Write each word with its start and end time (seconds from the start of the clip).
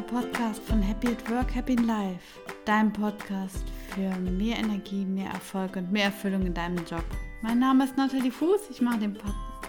der 0.00 0.06
Podcast 0.06 0.62
von 0.62 0.80
Happy 0.80 1.08
at 1.08 1.30
Work, 1.30 1.54
Happy 1.54 1.74
in 1.74 1.86
Life. 1.86 2.40
Dein 2.64 2.90
Podcast 2.90 3.64
für 3.92 4.08
mehr 4.18 4.56
Energie, 4.58 5.04
mehr 5.04 5.30
Erfolg 5.30 5.76
und 5.76 5.92
mehr 5.92 6.04
Erfüllung 6.04 6.46
in 6.46 6.54
deinem 6.54 6.82
Job. 6.86 7.04
Mein 7.42 7.58
Name 7.58 7.84
ist 7.84 7.98
Nathalie 7.98 8.30
Fuß. 8.30 8.70
Ich 8.70 8.80
mache 8.80 9.00
den 9.00 9.18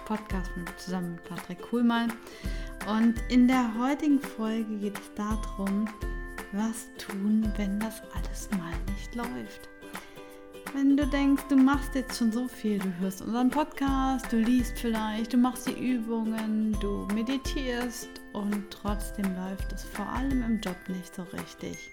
Podcast 0.06 0.50
zusammen 0.78 1.12
mit 1.16 1.24
Patrick 1.24 1.60
Kuhlmann. 1.60 2.14
Und 2.88 3.16
in 3.28 3.46
der 3.46 3.74
heutigen 3.78 4.20
Folge 4.20 4.78
geht 4.78 4.98
es 4.98 5.12
darum, 5.16 5.86
was 6.52 6.88
tun, 6.96 7.52
wenn 7.56 7.78
das 7.78 8.00
alles 8.14 8.48
mal 8.52 8.72
nicht 8.94 9.14
läuft. 9.14 9.68
Wenn 10.72 10.96
du 10.96 11.06
denkst, 11.06 11.42
du 11.50 11.56
machst 11.56 11.94
jetzt 11.94 12.16
schon 12.16 12.32
so 12.32 12.48
viel, 12.48 12.78
du 12.78 12.90
hörst 13.00 13.20
unseren 13.20 13.50
Podcast, 13.50 14.32
du 14.32 14.38
liest 14.38 14.78
vielleicht, 14.78 15.34
du 15.34 15.36
machst 15.36 15.68
die 15.68 15.92
Übungen, 15.92 16.74
du 16.80 17.06
meditierst 17.12 18.21
und 18.32 18.70
trotzdem 18.70 19.24
läuft 19.36 19.72
es 19.72 19.84
vor 19.84 20.08
allem 20.08 20.42
im 20.42 20.60
Job 20.60 20.76
nicht 20.88 21.14
so 21.14 21.22
richtig. 21.22 21.90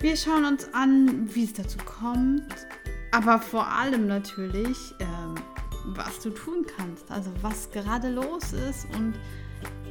Wir 0.00 0.16
schauen 0.16 0.44
uns 0.44 0.72
an, 0.74 1.34
wie 1.34 1.44
es 1.44 1.54
dazu 1.54 1.78
kommt, 1.78 2.54
aber 3.12 3.38
vor 3.38 3.66
allem 3.66 4.06
natürlich, 4.06 4.76
ähm, 5.00 5.34
was 5.86 6.20
du 6.20 6.30
tun 6.30 6.66
kannst, 6.76 7.10
also 7.10 7.30
was 7.40 7.70
gerade 7.70 8.10
los 8.10 8.52
ist 8.52 8.86
und 8.94 9.14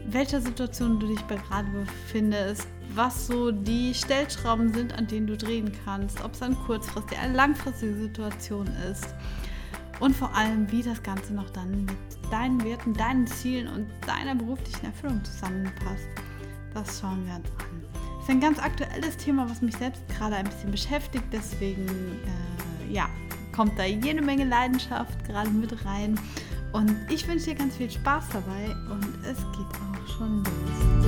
welcher 0.07 0.39
Situation 0.41 0.99
du 0.99 1.07
dich 1.07 1.27
gerade 1.27 1.67
befindest, 1.69 2.67
was 2.93 3.27
so 3.27 3.51
die 3.51 3.93
Stellschrauben 3.93 4.71
sind, 4.73 4.93
an 4.93 5.07
denen 5.07 5.25
du 5.25 5.35
drehen 5.35 5.71
kannst, 5.83 6.23
ob 6.23 6.33
es 6.33 6.41
eine 6.41 6.55
kurzfristige, 6.55 7.19
eine 7.19 7.35
langfristige 7.35 7.95
Situation 7.95 8.67
ist 8.91 9.15
und 9.99 10.15
vor 10.15 10.33
allem, 10.35 10.71
wie 10.71 10.83
das 10.83 11.01
Ganze 11.03 11.33
noch 11.33 11.49
dann 11.51 11.85
mit 11.85 11.95
deinen 12.31 12.63
Werten, 12.63 12.93
deinen 12.93 13.27
Zielen 13.27 13.67
und 13.67 13.87
deiner 14.05 14.35
beruflichen 14.35 14.85
Erfüllung 14.85 15.23
zusammenpasst. 15.23 16.07
Das 16.73 16.99
schauen 16.99 17.25
wir 17.25 17.35
uns 17.35 17.49
an. 17.59 17.83
Das 17.93 18.23
ist 18.23 18.29
ein 18.29 18.41
ganz 18.41 18.59
aktuelles 18.59 19.17
Thema, 19.17 19.49
was 19.49 19.61
mich 19.61 19.77
selbst 19.77 20.01
gerade 20.09 20.35
ein 20.35 20.45
bisschen 20.45 20.71
beschäftigt, 20.71 21.25
deswegen 21.31 21.85
äh, 21.85 22.93
ja, 22.93 23.07
kommt 23.55 23.77
da 23.77 23.85
jede 23.85 24.21
Menge 24.21 24.45
Leidenschaft 24.45 25.23
gerade 25.25 25.49
mit 25.49 25.85
rein. 25.85 26.19
Und 26.73 26.93
ich 27.09 27.27
wünsche 27.27 27.45
dir 27.51 27.55
ganz 27.55 27.77
viel 27.77 27.89
Spaß 27.89 28.25
dabei 28.33 28.75
und 28.91 29.07
es 29.23 29.37
geht 29.37 29.67
auch 29.79 30.17
schon 30.17 30.43
los. 30.43 31.05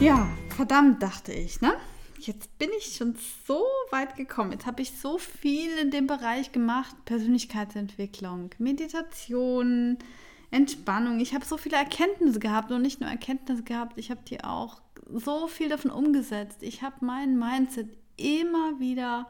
Ja, 0.00 0.26
verdammt, 0.56 1.02
dachte 1.02 1.32
ich, 1.32 1.60
ne? 1.60 1.72
Jetzt 2.26 2.56
bin 2.58 2.70
ich 2.78 2.94
schon 2.96 3.16
so 3.46 3.64
weit 3.90 4.16
gekommen. 4.16 4.52
Jetzt 4.52 4.66
habe 4.66 4.80
ich 4.80 4.92
so 4.92 5.18
viel 5.18 5.76
in 5.78 5.90
dem 5.90 6.06
Bereich 6.06 6.52
gemacht. 6.52 6.94
Persönlichkeitsentwicklung, 7.04 8.50
Meditation, 8.58 9.98
Entspannung. 10.52 11.18
Ich 11.18 11.34
habe 11.34 11.44
so 11.44 11.56
viele 11.56 11.76
Erkenntnisse 11.76 12.38
gehabt 12.38 12.70
und 12.70 12.82
nicht 12.82 13.00
nur 13.00 13.10
Erkenntnisse 13.10 13.64
gehabt, 13.64 13.98
ich 13.98 14.10
habe 14.10 14.20
die 14.28 14.44
auch 14.44 14.80
so 15.10 15.48
viel 15.48 15.68
davon 15.68 15.90
umgesetzt. 15.90 16.62
Ich 16.62 16.82
habe 16.82 17.04
mein 17.04 17.38
Mindset 17.38 17.88
immer 18.16 18.78
wieder 18.78 19.28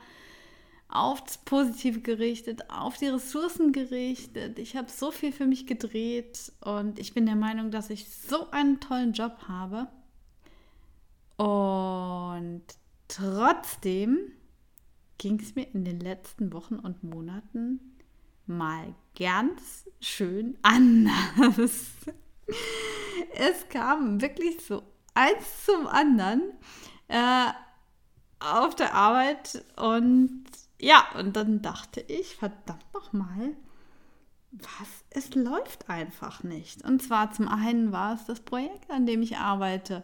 aufs 0.89 1.39
Positive 1.39 2.01
gerichtet, 2.01 2.69
auf 2.71 2.99
die 2.99 3.07
Ressourcen 3.07 3.73
gerichtet. 3.73 4.59
Ich 4.59 4.77
habe 4.77 4.91
so 4.91 5.11
viel 5.11 5.33
für 5.33 5.47
mich 5.47 5.67
gedreht 5.67 6.53
und 6.61 6.99
ich 6.99 7.15
bin 7.15 7.25
der 7.25 7.37
Meinung, 7.37 7.71
dass 7.71 7.89
ich 7.89 8.11
so 8.11 8.51
einen 8.51 8.79
tollen 8.81 9.15
Job 9.15 9.39
habe 9.49 9.89
und 11.37 12.63
trotzdem 13.13 14.33
ging 15.19 15.39
es 15.41 15.55
mir 15.55 15.67
in 15.73 15.85
den 15.85 16.01
letzten 16.01 16.53
Wochen 16.53 16.77
und 16.77 17.05
Monaten 17.05 17.81
mal 18.47 18.95
ganz 19.19 19.87
schön 20.01 20.59
anders. 20.63 21.93
Es 23.35 23.69
kam 23.69 24.21
wirklich 24.21 24.63
so 24.67 24.83
eins 25.15 25.65
zum 25.65 25.87
anderen 25.87 26.43
äh, 27.09 27.51
auf 28.41 28.75
der 28.75 28.95
Arbeit 28.95 29.65
und 29.77 30.45
ja, 30.81 31.07
und 31.17 31.37
dann 31.37 31.63
dachte 31.63 32.01
ich, 32.01 32.35
verdammt 32.37 32.93
nochmal, 32.93 33.57
was, 34.51 35.05
es 35.11 35.35
läuft 35.35 35.89
einfach 35.89 36.43
nicht. 36.43 36.85
Und 36.85 37.03
zwar 37.03 37.33
zum 37.33 37.49
einen 37.49 37.93
war 37.93 38.15
es 38.15 38.27
das 38.27 38.41
Projekt, 38.41 38.91
an 38.91 39.07
dem 39.07 39.23
ich 39.23 39.37
arbeite 39.39 40.03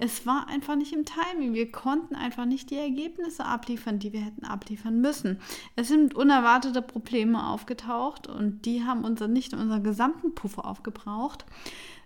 es 0.00 0.26
war 0.26 0.48
einfach 0.48 0.76
nicht 0.76 0.92
im 0.92 1.04
Timing. 1.04 1.52
Wir 1.52 1.70
konnten 1.70 2.14
einfach 2.14 2.46
nicht 2.46 2.70
die 2.70 2.76
Ergebnisse 2.76 3.44
abliefern, 3.44 3.98
die 3.98 4.12
wir 4.12 4.20
hätten 4.20 4.44
abliefern 4.44 5.00
müssen. 5.00 5.40
Es 5.76 5.88
sind 5.88 6.14
unerwartete 6.14 6.80
Probleme 6.80 7.46
aufgetaucht 7.46 8.26
und 8.26 8.64
die 8.64 8.82
haben 8.82 9.04
unser, 9.04 9.28
nicht 9.28 9.52
unseren 9.52 9.84
gesamten 9.84 10.34
Puffer 10.34 10.64
aufgebraucht, 10.64 11.44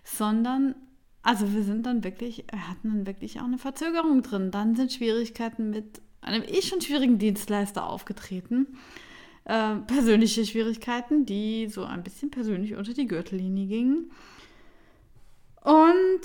sondern 0.03 0.75
also 1.23 1.53
wir 1.53 1.63
sind 1.63 1.85
dann 1.85 2.03
wirklich, 2.03 2.45
hatten 2.51 2.89
dann 2.89 3.07
wirklich 3.07 3.39
auch 3.39 3.45
eine 3.45 3.57
Verzögerung 3.57 4.21
drin. 4.21 4.51
Dann 4.51 4.75
sind 4.75 4.91
Schwierigkeiten 4.91 5.69
mit 5.69 6.01
einem 6.21 6.43
eh 6.43 6.61
schon 6.61 6.81
schwierigen 6.81 7.17
Dienstleister 7.17 7.87
aufgetreten. 7.87 8.77
Äh, 9.45 9.77
persönliche 9.87 10.45
Schwierigkeiten, 10.45 11.25
die 11.25 11.67
so 11.67 11.83
ein 11.83 12.03
bisschen 12.03 12.29
persönlich 12.29 12.75
unter 12.75 12.93
die 12.93 13.07
Gürtellinie 13.07 13.67
gingen. 13.67 14.11
Und 15.61 16.21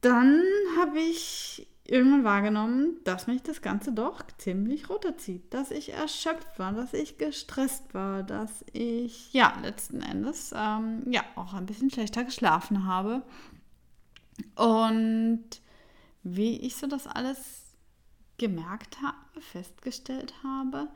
dann 0.00 0.42
habe 0.78 0.98
ich 0.98 1.66
irgendwann 1.84 2.24
wahrgenommen, 2.24 2.96
dass 3.04 3.26
mich 3.26 3.42
das 3.42 3.62
Ganze 3.62 3.92
doch 3.92 4.22
ziemlich 4.36 4.90
runterzieht, 4.90 5.54
dass 5.54 5.70
ich 5.70 5.94
erschöpft 5.94 6.58
war, 6.58 6.72
dass 6.72 6.92
ich 6.92 7.16
gestresst 7.16 7.94
war, 7.94 8.22
dass 8.22 8.64
ich 8.72 9.32
ja 9.32 9.56
letzten 9.62 10.02
Endes 10.02 10.52
ähm, 10.54 11.02
ja 11.10 11.22
auch 11.34 11.54
ein 11.54 11.66
bisschen 11.66 11.90
schlechter 11.90 12.24
geschlafen 12.24 12.86
habe 12.86 13.22
und 14.54 15.44
wie 16.22 16.60
ich 16.60 16.76
so 16.76 16.86
das 16.86 17.06
alles 17.06 17.74
gemerkt 18.36 18.98
habe, 19.02 19.40
festgestellt 19.40 20.34
habe, 20.44 20.88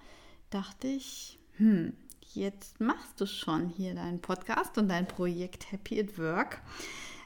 dachte 0.51 0.89
ich, 0.89 1.39
hm, 1.57 1.95
jetzt 2.35 2.81
machst 2.81 3.21
du 3.21 3.27
schon 3.27 3.69
hier 3.69 3.95
deinen 3.95 4.21
Podcast 4.21 4.79
und 4.79 4.89
dein 4.89 5.09
Projekt 5.09 5.73
Happy 5.73 6.01
at 6.01 6.19
Work. 6.19 6.61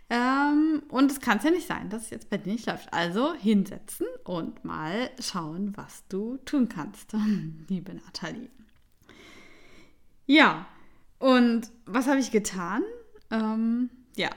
Ähm, 0.08 0.84
und 0.88 1.10
es 1.10 1.20
kann 1.20 1.40
ja 1.42 1.50
nicht 1.50 1.66
sein, 1.66 1.90
dass 1.90 2.04
es 2.04 2.10
jetzt 2.10 2.30
bei 2.30 2.38
dir 2.38 2.52
nicht 2.52 2.66
läuft. 2.66 2.92
Also 2.92 3.34
hinsetzen 3.34 4.06
und 4.24 4.64
mal 4.64 5.10
schauen, 5.20 5.76
was 5.76 6.06
du 6.08 6.36
tun 6.38 6.68
kannst, 6.68 7.12
liebe 7.68 7.94
Nathalie. 7.94 8.50
Ja, 10.26 10.66
und 11.18 11.70
was 11.86 12.06
habe 12.06 12.20
ich 12.20 12.30
getan? 12.30 12.82
Ähm, 13.30 13.90
ja, 14.16 14.30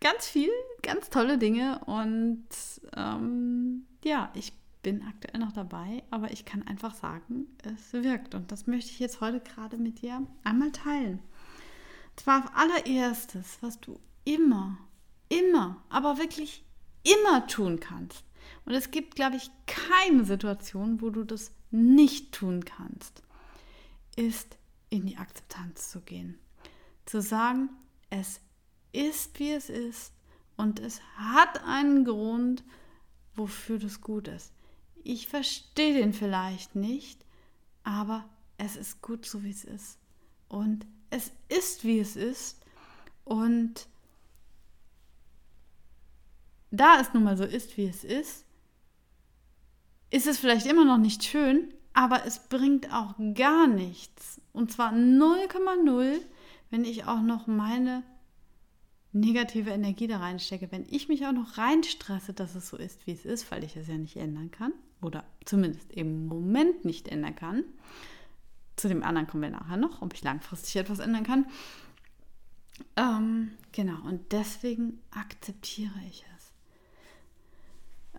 ganz 0.00 0.26
viel, 0.26 0.50
ganz 0.82 1.10
tolle 1.10 1.38
Dinge 1.38 1.80
und 1.86 2.46
ähm, 2.94 3.86
ja, 4.04 4.30
ich 4.34 4.52
bin 4.82 5.02
aktuell 5.02 5.40
noch 5.40 5.52
dabei, 5.52 6.04
aber 6.10 6.30
ich 6.30 6.44
kann 6.44 6.62
einfach 6.66 6.94
sagen, 6.94 7.46
es 7.64 7.92
wirkt 7.92 8.34
und 8.34 8.52
das 8.52 8.66
möchte 8.66 8.90
ich 8.90 8.98
jetzt 8.98 9.20
heute 9.20 9.40
gerade 9.40 9.78
mit 9.78 10.02
dir 10.02 10.22
einmal 10.44 10.70
teilen. 10.70 11.20
Zwar 12.16 12.44
auf 12.44 12.50
allererstes, 12.54 13.58
was 13.62 13.80
du 13.80 13.98
immer, 14.26 14.76
immer, 15.30 15.82
aber 15.88 16.18
wirklich 16.18 16.62
immer 17.02 17.46
tun 17.46 17.80
kannst. 17.80 18.24
Und 18.66 18.74
es 18.74 18.90
gibt, 18.90 19.14
glaube 19.14 19.36
ich, 19.36 19.50
keine 19.66 20.24
Situation, 20.24 21.00
wo 21.00 21.10
du 21.10 21.24
das 21.24 21.52
nicht 21.70 22.32
tun 22.32 22.64
kannst, 22.64 23.22
ist 24.16 24.58
in 24.90 25.06
die 25.06 25.16
Akzeptanz 25.16 25.90
zu 25.90 26.00
gehen. 26.00 26.38
Zu 27.06 27.22
sagen, 27.22 27.70
es 28.10 28.40
ist, 28.92 29.38
wie 29.38 29.52
es 29.52 29.70
ist 29.70 30.12
und 30.56 30.80
es 30.80 31.00
hat 31.16 31.62
einen 31.64 32.04
Grund, 32.04 32.64
wofür 33.34 33.78
das 33.78 34.00
gut 34.00 34.28
ist. 34.28 34.52
Ich 35.04 35.28
verstehe 35.28 35.94
den 35.94 36.12
vielleicht 36.12 36.74
nicht, 36.74 37.24
aber 37.84 38.28
es 38.58 38.74
ist 38.76 39.02
gut 39.02 39.26
so, 39.26 39.44
wie 39.44 39.50
es 39.50 39.64
ist. 39.64 39.98
Und 40.48 40.86
es 41.10 41.30
ist, 41.48 41.84
wie 41.84 42.00
es 42.00 42.16
ist. 42.16 42.60
Und 43.24 43.86
da 46.70 47.00
es 47.00 47.12
nun 47.14 47.24
mal 47.24 47.36
so 47.36 47.44
ist, 47.44 47.76
wie 47.76 47.86
es 47.86 48.04
ist, 48.04 48.44
ist 50.10 50.26
es 50.26 50.38
vielleicht 50.38 50.66
immer 50.66 50.84
noch 50.84 50.98
nicht 50.98 51.24
schön, 51.24 51.72
aber 51.92 52.24
es 52.26 52.38
bringt 52.38 52.92
auch 52.92 53.14
gar 53.34 53.66
nichts. 53.66 54.40
Und 54.52 54.72
zwar 54.72 54.92
0,0, 54.92 56.18
wenn 56.70 56.84
ich 56.84 57.04
auch 57.06 57.20
noch 57.20 57.46
meine 57.46 58.02
negative 59.16 59.70
Energie 59.70 60.06
da 60.06 60.18
reinstecke. 60.18 60.70
Wenn 60.70 60.86
ich 60.90 61.08
mich 61.08 61.26
auch 61.26 61.32
noch 61.32 61.58
reinstresse, 61.58 62.32
dass 62.32 62.54
es 62.54 62.68
so 62.68 62.76
ist, 62.76 63.06
wie 63.06 63.12
es 63.12 63.24
ist, 63.24 63.50
weil 63.50 63.64
ich 63.64 63.76
es 63.76 63.88
ja 63.88 63.96
nicht 63.96 64.16
ändern 64.16 64.50
kann 64.50 64.72
oder 65.00 65.24
zumindest 65.44 65.92
im 65.92 66.26
Moment 66.26 66.84
nicht 66.84 67.08
ändern 67.08 67.34
kann. 67.34 67.64
Zu 68.76 68.88
dem 68.88 69.02
anderen 69.02 69.26
kommen 69.26 69.42
wir 69.42 69.50
nachher 69.50 69.78
noch, 69.78 70.02
ob 70.02 70.12
ich 70.14 70.22
langfristig 70.22 70.76
etwas 70.76 70.98
ändern 70.98 71.24
kann. 71.24 71.46
Ähm, 72.96 73.52
genau, 73.72 74.02
und 74.06 74.32
deswegen 74.32 75.00
akzeptiere 75.10 75.98
ich 76.10 76.24
es. 76.35 76.35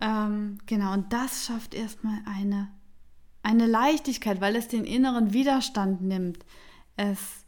Ähm, 0.00 0.58
genau, 0.66 0.92
und 0.92 1.12
das 1.12 1.46
schafft 1.46 1.74
erstmal 1.74 2.20
eine, 2.24 2.68
eine 3.42 3.66
Leichtigkeit, 3.66 4.40
weil 4.40 4.56
es 4.56 4.68
den 4.68 4.84
inneren 4.84 5.32
Widerstand 5.32 6.02
nimmt. 6.02 6.44
Es 6.96 7.44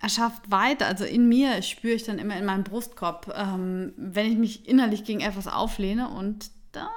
erschafft 0.00 0.50
weiter. 0.50 0.86
Also 0.86 1.04
in 1.04 1.28
mir 1.28 1.62
spüre 1.62 1.94
ich 1.94 2.04
dann 2.04 2.18
immer 2.18 2.36
in 2.36 2.46
meinem 2.46 2.64
Brustkorb, 2.64 3.32
ähm, 3.36 3.92
wenn 3.96 4.32
ich 4.32 4.38
mich 4.38 4.68
innerlich 4.68 5.04
gegen 5.04 5.20
etwas 5.20 5.46
auflehne. 5.46 6.08
Und 6.08 6.50
das 6.72 6.88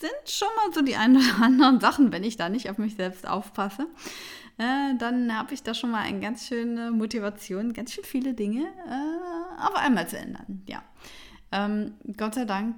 sind 0.00 0.10
schon 0.26 0.48
mal 0.56 0.74
so 0.74 0.82
die 0.82 0.96
ein 0.96 1.16
oder 1.16 1.40
anderen 1.42 1.80
Sachen, 1.80 2.12
wenn 2.12 2.24
ich 2.24 2.36
da 2.36 2.48
nicht 2.48 2.68
auf 2.68 2.78
mich 2.78 2.96
selbst 2.96 3.26
aufpasse. 3.26 3.86
Äh, 4.58 4.96
dann 4.98 5.36
habe 5.36 5.54
ich 5.54 5.62
da 5.62 5.74
schon 5.74 5.92
mal 5.92 6.02
eine 6.02 6.20
ganz 6.20 6.48
schöne 6.48 6.90
Motivation, 6.90 7.72
ganz 7.72 7.92
schön 7.92 8.04
viele 8.04 8.34
Dinge 8.34 8.64
äh, 8.64 9.62
auf 9.62 9.76
einmal 9.76 10.08
zu 10.08 10.18
ändern. 10.18 10.62
Ja. 10.66 10.82
Ähm, 11.52 11.94
Gott 12.16 12.34
sei 12.34 12.44
Dank 12.44 12.74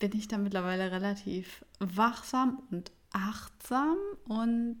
bin 0.00 0.16
ich 0.16 0.26
da 0.26 0.38
mittlerweile 0.38 0.90
relativ 0.90 1.64
wachsam 1.78 2.60
und 2.72 2.90
achtsam. 3.12 3.96
Und 4.26 4.80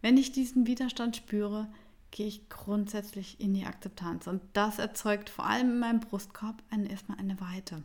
wenn 0.00 0.16
ich 0.16 0.32
diesen 0.32 0.66
Widerstand 0.66 1.16
spüre, 1.16 1.68
gehe 2.10 2.26
ich 2.26 2.48
grundsätzlich 2.48 3.38
in 3.40 3.52
die 3.52 3.66
Akzeptanz. 3.66 4.26
Und 4.26 4.40
das 4.54 4.78
erzeugt 4.78 5.28
vor 5.28 5.44
allem 5.44 5.72
in 5.72 5.78
meinem 5.78 6.00
Brustkorb 6.00 6.62
eine, 6.70 6.90
erstmal 6.90 7.18
eine 7.18 7.38
Weite. 7.40 7.82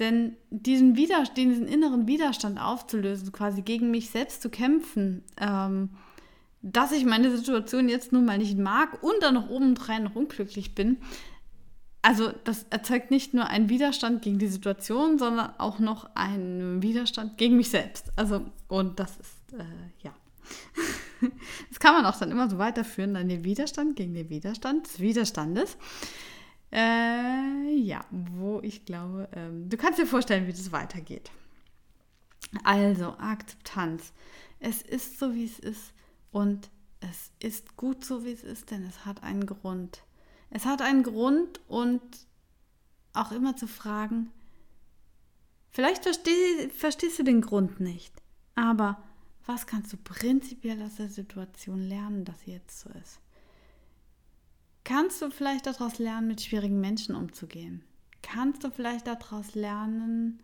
Denn 0.00 0.36
diesen, 0.50 0.96
Widerstand, 0.96 1.38
diesen 1.38 1.68
inneren 1.68 2.08
Widerstand 2.08 2.58
aufzulösen, 2.60 3.30
quasi 3.30 3.62
gegen 3.62 3.92
mich 3.92 4.10
selbst 4.10 4.42
zu 4.42 4.50
kämpfen, 4.50 5.22
ähm, 5.38 5.90
dass 6.62 6.90
ich 6.90 7.04
meine 7.04 7.30
Situation 7.36 7.88
jetzt 7.88 8.10
nun 8.10 8.24
mal 8.24 8.38
nicht 8.38 8.58
mag 8.58 9.02
und 9.02 9.14
dann 9.20 9.34
noch 9.34 9.50
obendrein 9.50 10.02
noch 10.04 10.16
unglücklich 10.16 10.74
bin, 10.74 10.96
also 12.04 12.32
das 12.44 12.66
erzeugt 12.68 13.10
nicht 13.10 13.32
nur 13.32 13.46
einen 13.46 13.70
Widerstand 13.70 14.20
gegen 14.20 14.38
die 14.38 14.46
Situation, 14.46 15.18
sondern 15.18 15.54
auch 15.56 15.78
noch 15.78 16.14
einen 16.14 16.82
Widerstand 16.82 17.38
gegen 17.38 17.56
mich 17.56 17.70
selbst. 17.70 18.12
Also, 18.14 18.44
und 18.68 19.00
das 19.00 19.16
ist, 19.16 19.54
äh, 19.54 19.64
ja. 20.02 20.14
das 21.70 21.80
kann 21.80 21.94
man 21.94 22.04
auch 22.04 22.18
dann 22.18 22.30
immer 22.30 22.50
so 22.50 22.58
weiterführen, 22.58 23.14
dann 23.14 23.30
den 23.30 23.42
Widerstand 23.44 23.96
gegen 23.96 24.12
den 24.12 24.28
Widerstand 24.28 24.86
des 24.86 25.00
Widerstandes. 25.00 25.78
Äh, 26.70 27.74
ja, 27.74 28.04
wo 28.10 28.60
ich 28.62 28.84
glaube, 28.84 29.26
ähm, 29.32 29.70
du 29.70 29.78
kannst 29.78 29.98
dir 29.98 30.06
vorstellen, 30.06 30.46
wie 30.46 30.52
das 30.52 30.72
weitergeht. 30.72 31.30
Also, 32.64 33.16
Akzeptanz. 33.16 34.12
Es 34.60 34.82
ist 34.82 35.18
so, 35.18 35.34
wie 35.34 35.46
es 35.46 35.58
ist 35.58 35.94
und 36.32 36.68
es 37.00 37.32
ist 37.40 37.78
gut 37.78 38.04
so, 38.04 38.26
wie 38.26 38.32
es 38.32 38.44
ist, 38.44 38.70
denn 38.70 38.84
es 38.84 39.06
hat 39.06 39.22
einen 39.22 39.46
Grund. 39.46 40.03
Es 40.54 40.66
hat 40.66 40.82
einen 40.82 41.02
Grund 41.02 41.60
und 41.66 42.00
auch 43.12 43.32
immer 43.32 43.56
zu 43.56 43.66
fragen, 43.66 44.30
vielleicht 45.72 46.04
versteh, 46.04 46.70
verstehst 46.70 47.18
du 47.18 47.24
den 47.24 47.40
Grund 47.40 47.80
nicht, 47.80 48.14
aber 48.54 49.02
was 49.46 49.66
kannst 49.66 49.92
du 49.92 49.96
prinzipiell 49.96 50.80
aus 50.80 50.94
der 50.94 51.08
Situation 51.08 51.80
lernen, 51.80 52.24
dass 52.24 52.42
sie 52.42 52.52
jetzt 52.52 52.78
so 52.78 52.88
ist? 52.90 53.18
Kannst 54.84 55.20
du 55.20 55.30
vielleicht 55.30 55.66
daraus 55.66 55.98
lernen, 55.98 56.28
mit 56.28 56.40
schwierigen 56.40 56.80
Menschen 56.80 57.16
umzugehen? 57.16 57.82
Kannst 58.22 58.62
du 58.62 58.70
vielleicht 58.70 59.08
daraus 59.08 59.56
lernen, 59.56 60.40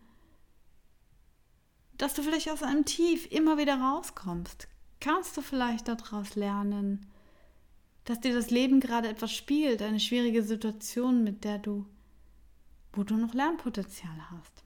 dass 1.97 2.15
du 2.15 2.21
vielleicht 2.21 2.49
aus 2.49 2.63
einem 2.63 2.83
Tief 2.83 3.31
immer 3.31 3.57
wieder 3.57 3.79
rauskommst? 3.79 4.67
Kannst 4.99 5.37
du 5.37 5.41
vielleicht 5.41 5.87
daraus 5.87 6.35
lernen, 6.35 7.05
dass 8.05 8.19
dir 8.19 8.33
das 8.33 8.49
Leben 8.49 8.79
gerade 8.79 9.07
etwas 9.07 9.33
spielt, 9.33 9.81
eine 9.81 9.99
schwierige 9.99 10.43
Situation, 10.43 11.23
mit 11.23 11.43
der 11.43 11.59
du, 11.59 11.85
wo 12.93 13.03
du 13.03 13.15
noch 13.15 13.33
Lernpotenzial 13.33 14.29
hast. 14.31 14.63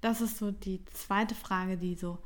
Das 0.00 0.20
ist 0.20 0.38
so 0.38 0.50
die 0.50 0.84
zweite 0.92 1.34
Frage, 1.34 1.76
die 1.76 1.94
so 1.94 2.18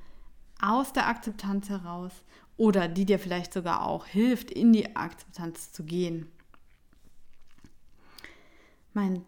aus 0.61 0.93
der 0.93 1.07
Akzeptanz 1.07 1.69
heraus 1.69 2.13
oder 2.57 2.89
die 2.89 3.05
dir 3.05 3.19
vielleicht 3.19 3.53
sogar 3.53 3.87
auch 3.87 4.07
hilft, 4.07 4.51
in 4.51 4.73
die 4.73 4.97
Akzeptanz 4.97 5.73
zu 5.73 5.85
gehen. 5.85 6.27
Mein 8.95 9.25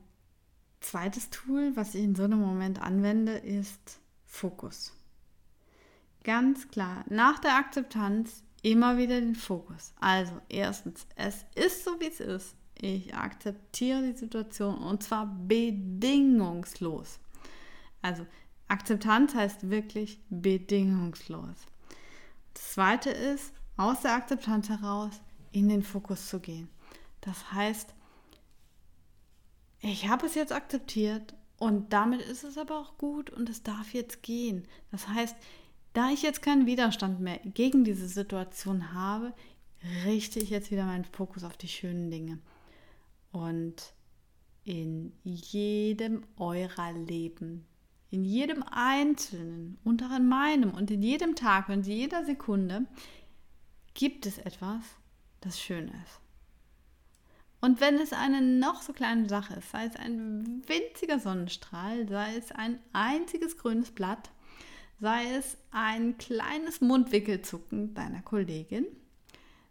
zweites 0.80 1.30
Tool, 1.30 1.76
was 1.76 1.94
ich 1.94 2.02
in 2.02 2.16
so 2.16 2.24
einem 2.24 2.40
Moment 2.40 2.82
anwende, 2.82 3.34
ist 3.34 4.00
Fokus. 4.26 4.92
Ganz 6.24 6.68
klar, 6.68 7.04
nach 7.08 7.38
der 7.38 7.54
Akzeptanz 7.54 8.42
immer 8.62 8.98
wieder 8.98 9.20
den 9.20 9.34
Fokus. 9.34 9.92
Also 10.00 10.32
erstens, 10.48 11.06
es 11.16 11.44
ist 11.54 11.84
so, 11.84 11.98
wie 12.00 12.08
es 12.08 12.20
ist. 12.20 12.54
Ich 12.74 13.14
akzeptiere 13.14 14.02
die 14.02 14.18
Situation 14.18 14.78
und 14.78 15.02
zwar 15.02 15.26
bedingungslos. 15.26 17.18
Also 18.02 18.26
Akzeptanz 18.68 19.34
heißt 19.34 19.68
wirklich 19.68 20.20
bedingungslos. 20.30 21.56
Das 22.54 22.72
zweite 22.72 23.10
ist, 23.10 23.52
aus 23.76 24.02
der 24.02 24.14
Akzeptanz 24.14 24.68
heraus 24.68 25.20
in 25.52 25.68
den 25.68 25.82
Fokus 25.82 26.28
zu 26.28 26.40
gehen. 26.40 26.68
Das 27.20 27.52
heißt, 27.52 27.94
ich 29.80 30.08
habe 30.08 30.26
es 30.26 30.34
jetzt 30.34 30.52
akzeptiert 30.52 31.34
und 31.58 31.92
damit 31.92 32.20
ist 32.20 32.44
es 32.44 32.58
aber 32.58 32.78
auch 32.78 32.96
gut 32.98 33.30
und 33.30 33.48
es 33.48 33.62
darf 33.62 33.92
jetzt 33.92 34.22
gehen. 34.22 34.66
Das 34.90 35.08
heißt, 35.08 35.36
da 35.92 36.10
ich 36.10 36.22
jetzt 36.22 36.42
keinen 36.42 36.66
Widerstand 36.66 37.20
mehr 37.20 37.40
gegen 37.44 37.84
diese 37.84 38.08
Situation 38.08 38.92
habe, 38.92 39.32
richte 40.04 40.38
ich 40.38 40.50
jetzt 40.50 40.70
wieder 40.70 40.84
meinen 40.84 41.04
Fokus 41.04 41.44
auf 41.44 41.56
die 41.56 41.68
schönen 41.68 42.10
Dinge. 42.10 42.38
Und 43.32 43.92
in 44.64 45.12
jedem 45.24 46.24
eurer 46.36 46.92
Leben, 46.92 47.66
in 48.10 48.24
jedem 48.24 48.62
Einzelnen 48.62 49.78
und 49.84 50.02
auch 50.02 50.16
in 50.16 50.28
meinem 50.28 50.72
und 50.72 50.90
in 50.90 51.02
jedem 51.02 51.34
Tag 51.34 51.68
und 51.68 51.86
jeder 51.86 52.24
Sekunde 52.24 52.86
gibt 53.94 54.26
es 54.26 54.38
etwas, 54.38 54.82
das 55.40 55.60
schön 55.60 55.88
ist. 55.88 56.20
Und 57.60 57.80
wenn 57.80 57.96
es 57.96 58.12
eine 58.12 58.40
noch 58.40 58.82
so 58.82 58.92
kleine 58.92 59.28
Sache 59.28 59.54
ist, 59.54 59.70
sei 59.70 59.84
es 59.84 59.96
ein 59.96 60.62
winziger 60.66 61.18
Sonnenstrahl, 61.18 62.08
sei 62.08 62.36
es 62.36 62.52
ein 62.52 62.78
einziges 62.92 63.58
grünes 63.58 63.90
Blatt, 63.90 64.30
sei 65.00 65.34
es 65.36 65.56
ein 65.70 66.18
kleines 66.18 66.80
Mundwickelzucken 66.80 67.94
deiner 67.94 68.22
Kollegin, 68.22 68.86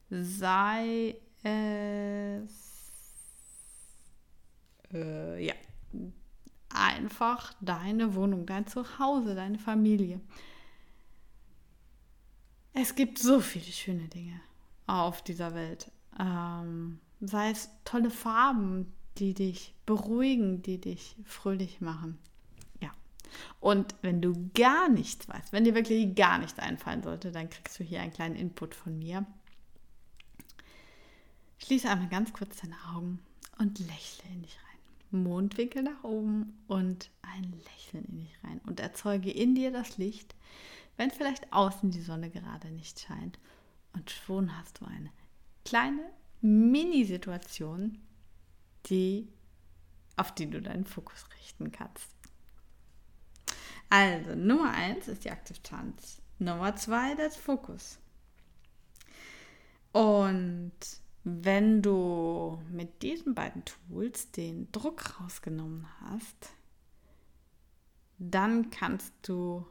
sei 0.10 1.16
es 1.44 2.92
äh, 4.92 5.46
ja, 5.46 5.54
einfach 6.70 7.54
deine 7.62 8.16
Wohnung, 8.16 8.46
dein 8.46 8.68
Zuhause, 8.68 9.36
deine 9.36 9.60
Familie. 9.60 10.20
Es 12.74 12.96
gibt 12.96 13.20
so 13.20 13.40
viele 13.40 13.72
schöne 13.72 14.08
Dinge 14.08 14.42
auf 14.88 15.24
dieser 15.24 15.54
Welt. 15.54 15.92
Ähm, 16.20 17.00
sei 17.20 17.52
es 17.52 17.70
tolle 17.84 18.10
Farben, 18.10 18.94
die 19.18 19.34
dich 19.34 19.74
beruhigen, 19.86 20.62
die 20.62 20.80
dich 20.80 21.16
fröhlich 21.26 21.82
machen. 21.82 22.18
Und 23.60 23.96
wenn 24.02 24.22
du 24.22 24.50
gar 24.54 24.90
nichts 24.90 25.28
weißt, 25.28 25.52
wenn 25.52 25.64
dir 25.64 25.76
wirklich 25.76 26.16
gar 26.16 26.38
nichts 26.38 26.60
einfallen 26.60 27.04
sollte, 27.04 27.32
dann 27.32 27.50
kriegst 27.50 27.80
du 27.80 27.84
hier 27.84 28.02
einen 28.02 28.14
kleinen 28.14 28.36
Input 28.36 28.76
von 28.76 28.98
mir. 28.98 29.26
Schließe 31.58 31.90
einmal 31.90 32.10
ganz 32.10 32.32
kurz 32.34 32.62
deine 32.62 32.76
Augen 32.96 33.20
und 33.58 33.80
lächle 33.80 34.30
in 34.34 34.42
dich 34.42 34.58
rein. 34.58 35.24
Mondwinkel 35.24 35.84
nach 35.84 36.04
oben 36.04 36.58
und 36.68 37.10
ein 37.22 37.52
Lächeln 37.52 38.06
in 38.06 38.20
dich 38.20 38.44
rein 38.44 38.62
und 38.66 38.80
erzeuge 38.80 39.32
in 39.32 39.56
dir 39.56 39.72
das 39.72 39.98
Licht, 39.98 40.36
wenn 40.98 41.12
vielleicht 41.12 41.52
außen 41.52 41.92
die 41.92 42.02
Sonne 42.02 42.30
gerade 42.30 42.70
nicht 42.70 43.00
scheint. 43.00 43.40
Und 43.94 44.12
schon 44.12 44.56
hast 44.58 44.80
du 44.82 44.86
eine 44.86 45.12
kleine 45.66 46.04
Mini-Situation, 46.42 47.98
die, 48.86 49.28
auf 50.16 50.34
die 50.34 50.50
du 50.50 50.62
deinen 50.62 50.86
Fokus 50.86 51.26
richten 51.38 51.72
kannst. 51.72 52.19
Also, 53.90 54.36
Nummer 54.36 54.72
eins 54.72 55.08
ist 55.08 55.26
die 55.26 55.32
Akzeptanz. 55.32 56.22
Nummer 56.38 56.76
zwei 56.76 57.16
der 57.16 57.32
Fokus. 57.32 58.00
Und 59.92 60.72
wenn 61.24 61.82
du 61.82 62.62
mit 62.72 63.02
diesen 63.02 63.34
beiden 63.36 63.64
Tools 63.66 64.32
den 64.32 64.72
Druck 64.72 65.20
rausgenommen 65.20 65.88
hast, 66.02 66.52
dann 68.20 68.70
kannst 68.70 69.14
du 69.24 69.66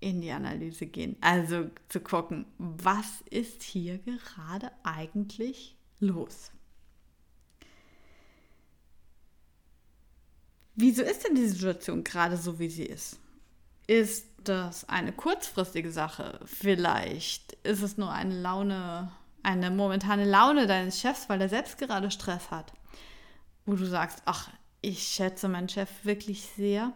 in 0.00 0.20
die 0.20 0.30
Analyse 0.30 0.86
gehen. 0.86 1.16
Also 1.20 1.70
zu 1.88 2.00
gucken, 2.00 2.46
was 2.58 3.22
ist 3.28 3.62
hier 3.62 3.98
gerade 3.98 4.70
eigentlich 4.82 5.76
los? 5.98 6.50
Wieso 10.74 11.02
ist 11.02 11.26
denn 11.26 11.34
die 11.34 11.46
Situation 11.46 12.02
gerade 12.02 12.38
so, 12.38 12.58
wie 12.58 12.70
sie 12.70 12.86
ist? 12.86 13.18
Ist 13.90 14.28
das 14.44 14.88
eine 14.88 15.10
kurzfristige 15.10 15.90
Sache? 15.90 16.38
Vielleicht 16.44 17.54
ist 17.64 17.82
es 17.82 17.98
nur 17.98 18.12
eine 18.12 18.40
Laune, 18.40 19.10
eine 19.42 19.72
momentane 19.72 20.24
Laune 20.24 20.68
deines 20.68 21.00
Chefs, 21.00 21.28
weil 21.28 21.40
er 21.40 21.48
selbst 21.48 21.76
gerade 21.76 22.12
Stress 22.12 22.52
hat. 22.52 22.72
Wo 23.66 23.74
du 23.74 23.84
sagst, 23.84 24.22
ach, 24.26 24.48
ich 24.80 25.02
schätze 25.02 25.48
meinen 25.48 25.68
Chef 25.68 25.90
wirklich 26.04 26.42
sehr. 26.42 26.92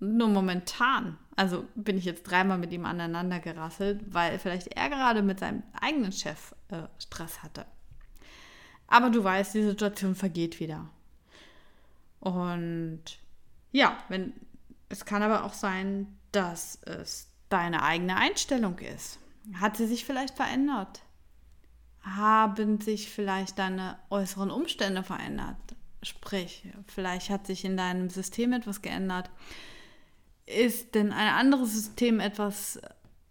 Nur 0.00 0.26
momentan, 0.26 1.18
also 1.36 1.68
bin 1.76 1.96
ich 1.96 2.04
jetzt 2.04 2.24
dreimal 2.24 2.58
mit 2.58 2.72
ihm 2.72 2.84
aneinander 2.84 3.38
gerasselt, 3.38 4.12
weil 4.12 4.40
vielleicht 4.40 4.66
er 4.76 4.90
gerade 4.90 5.22
mit 5.22 5.38
seinem 5.38 5.62
eigenen 5.80 6.10
Chef 6.10 6.52
äh, 6.66 6.82
Stress 6.98 7.44
hatte. 7.44 7.64
Aber 8.88 9.10
du 9.10 9.22
weißt, 9.22 9.54
die 9.54 9.62
Situation 9.62 10.16
vergeht 10.16 10.58
wieder. 10.58 10.90
Und 12.18 13.04
ja, 13.70 13.98
wenn, 14.08 14.32
es 14.88 15.04
kann 15.04 15.22
aber 15.22 15.44
auch 15.44 15.52
sein, 15.52 16.18
dass 16.34 16.78
es 16.82 17.28
deine 17.48 17.82
eigene 17.82 18.16
Einstellung 18.16 18.78
ist. 18.78 19.18
Hat 19.54 19.76
sie 19.76 19.86
sich 19.86 20.04
vielleicht 20.04 20.36
verändert? 20.36 21.02
Haben 22.02 22.80
sich 22.80 23.10
vielleicht 23.10 23.58
deine 23.58 23.98
äußeren 24.10 24.50
Umstände 24.50 25.02
verändert? 25.02 25.56
Sprich, 26.02 26.68
vielleicht 26.86 27.30
hat 27.30 27.46
sich 27.46 27.64
in 27.64 27.76
deinem 27.76 28.10
System 28.10 28.52
etwas 28.52 28.82
geändert. 28.82 29.30
Ist 30.46 30.94
denn 30.94 31.12
ein 31.12 31.28
anderes 31.28 31.72
System 31.72 32.20
etwas 32.20 32.80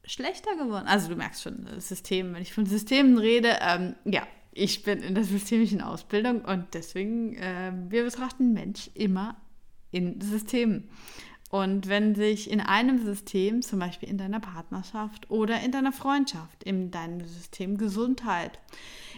schlechter 0.04 0.56
geworden? 0.56 0.88
Also 0.88 1.10
du 1.10 1.16
merkst 1.16 1.44
schon, 1.44 1.68
System, 1.80 2.34
wenn 2.34 2.42
ich 2.42 2.54
von 2.54 2.66
Systemen 2.66 3.18
rede, 3.18 3.58
ähm, 3.62 3.96
ja, 4.06 4.26
ich 4.52 4.84
bin 4.84 5.02
in 5.02 5.16
der 5.16 5.24
systemischen 5.24 5.82
Ausbildung 5.82 6.42
und 6.46 6.74
deswegen, 6.74 7.36
äh, 7.36 7.74
wir 7.90 8.04
betrachten 8.04 8.54
Mensch 8.54 8.90
immer 8.94 9.38
in 9.92 10.20
Systemen. 10.22 10.90
Und 11.54 11.88
wenn 11.88 12.16
sich 12.16 12.50
in 12.50 12.62
einem 12.62 13.06
System, 13.06 13.62
zum 13.62 13.78
Beispiel 13.78 14.10
in 14.10 14.18
deiner 14.18 14.40
Partnerschaft 14.40 15.30
oder 15.30 15.62
in 15.62 15.72
deiner 15.72 15.92
Freundschaft, 15.92 16.64
in 16.64 16.90
deinem 16.90 17.28
System 17.28 17.78
Gesundheit, 17.78 18.58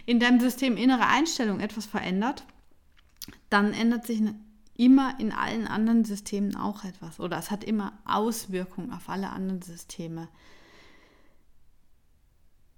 in 0.04 0.20
deinem 0.20 0.38
System 0.38 0.76
innere 0.76 1.06
Einstellung 1.06 1.60
etwas 1.60 1.86
verändert, 1.86 2.44
dann 3.48 3.72
ändert 3.72 4.04
sich 4.04 4.20
immer 4.74 5.18
in 5.18 5.32
allen 5.32 5.66
anderen 5.66 6.04
Systemen 6.04 6.56
auch 6.56 6.84
etwas. 6.84 7.20
Oder 7.20 7.38
es 7.38 7.50
hat 7.50 7.64
immer 7.64 7.94
Auswirkungen 8.04 8.92
auf 8.92 9.08
alle 9.08 9.30
anderen 9.30 9.62
Systeme. 9.62 10.28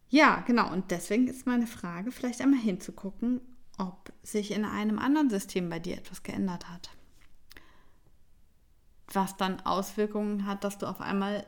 Ja, 0.08 0.44
genau. 0.46 0.72
Und 0.72 0.92
deswegen 0.92 1.26
ist 1.26 1.48
meine 1.48 1.66
Frage, 1.66 2.12
vielleicht 2.12 2.42
einmal 2.42 2.60
hinzugucken, 2.60 3.40
ob 3.76 4.12
sich 4.22 4.52
in 4.52 4.64
einem 4.64 5.00
anderen 5.00 5.30
System 5.30 5.68
bei 5.68 5.80
dir 5.80 5.96
etwas 5.96 6.22
geändert 6.22 6.70
hat. 6.70 6.90
Was 9.12 9.36
dann 9.36 9.60
Auswirkungen 9.60 10.46
hat, 10.46 10.64
dass 10.64 10.78
du 10.78 10.86
auf 10.86 11.00
einmal 11.00 11.46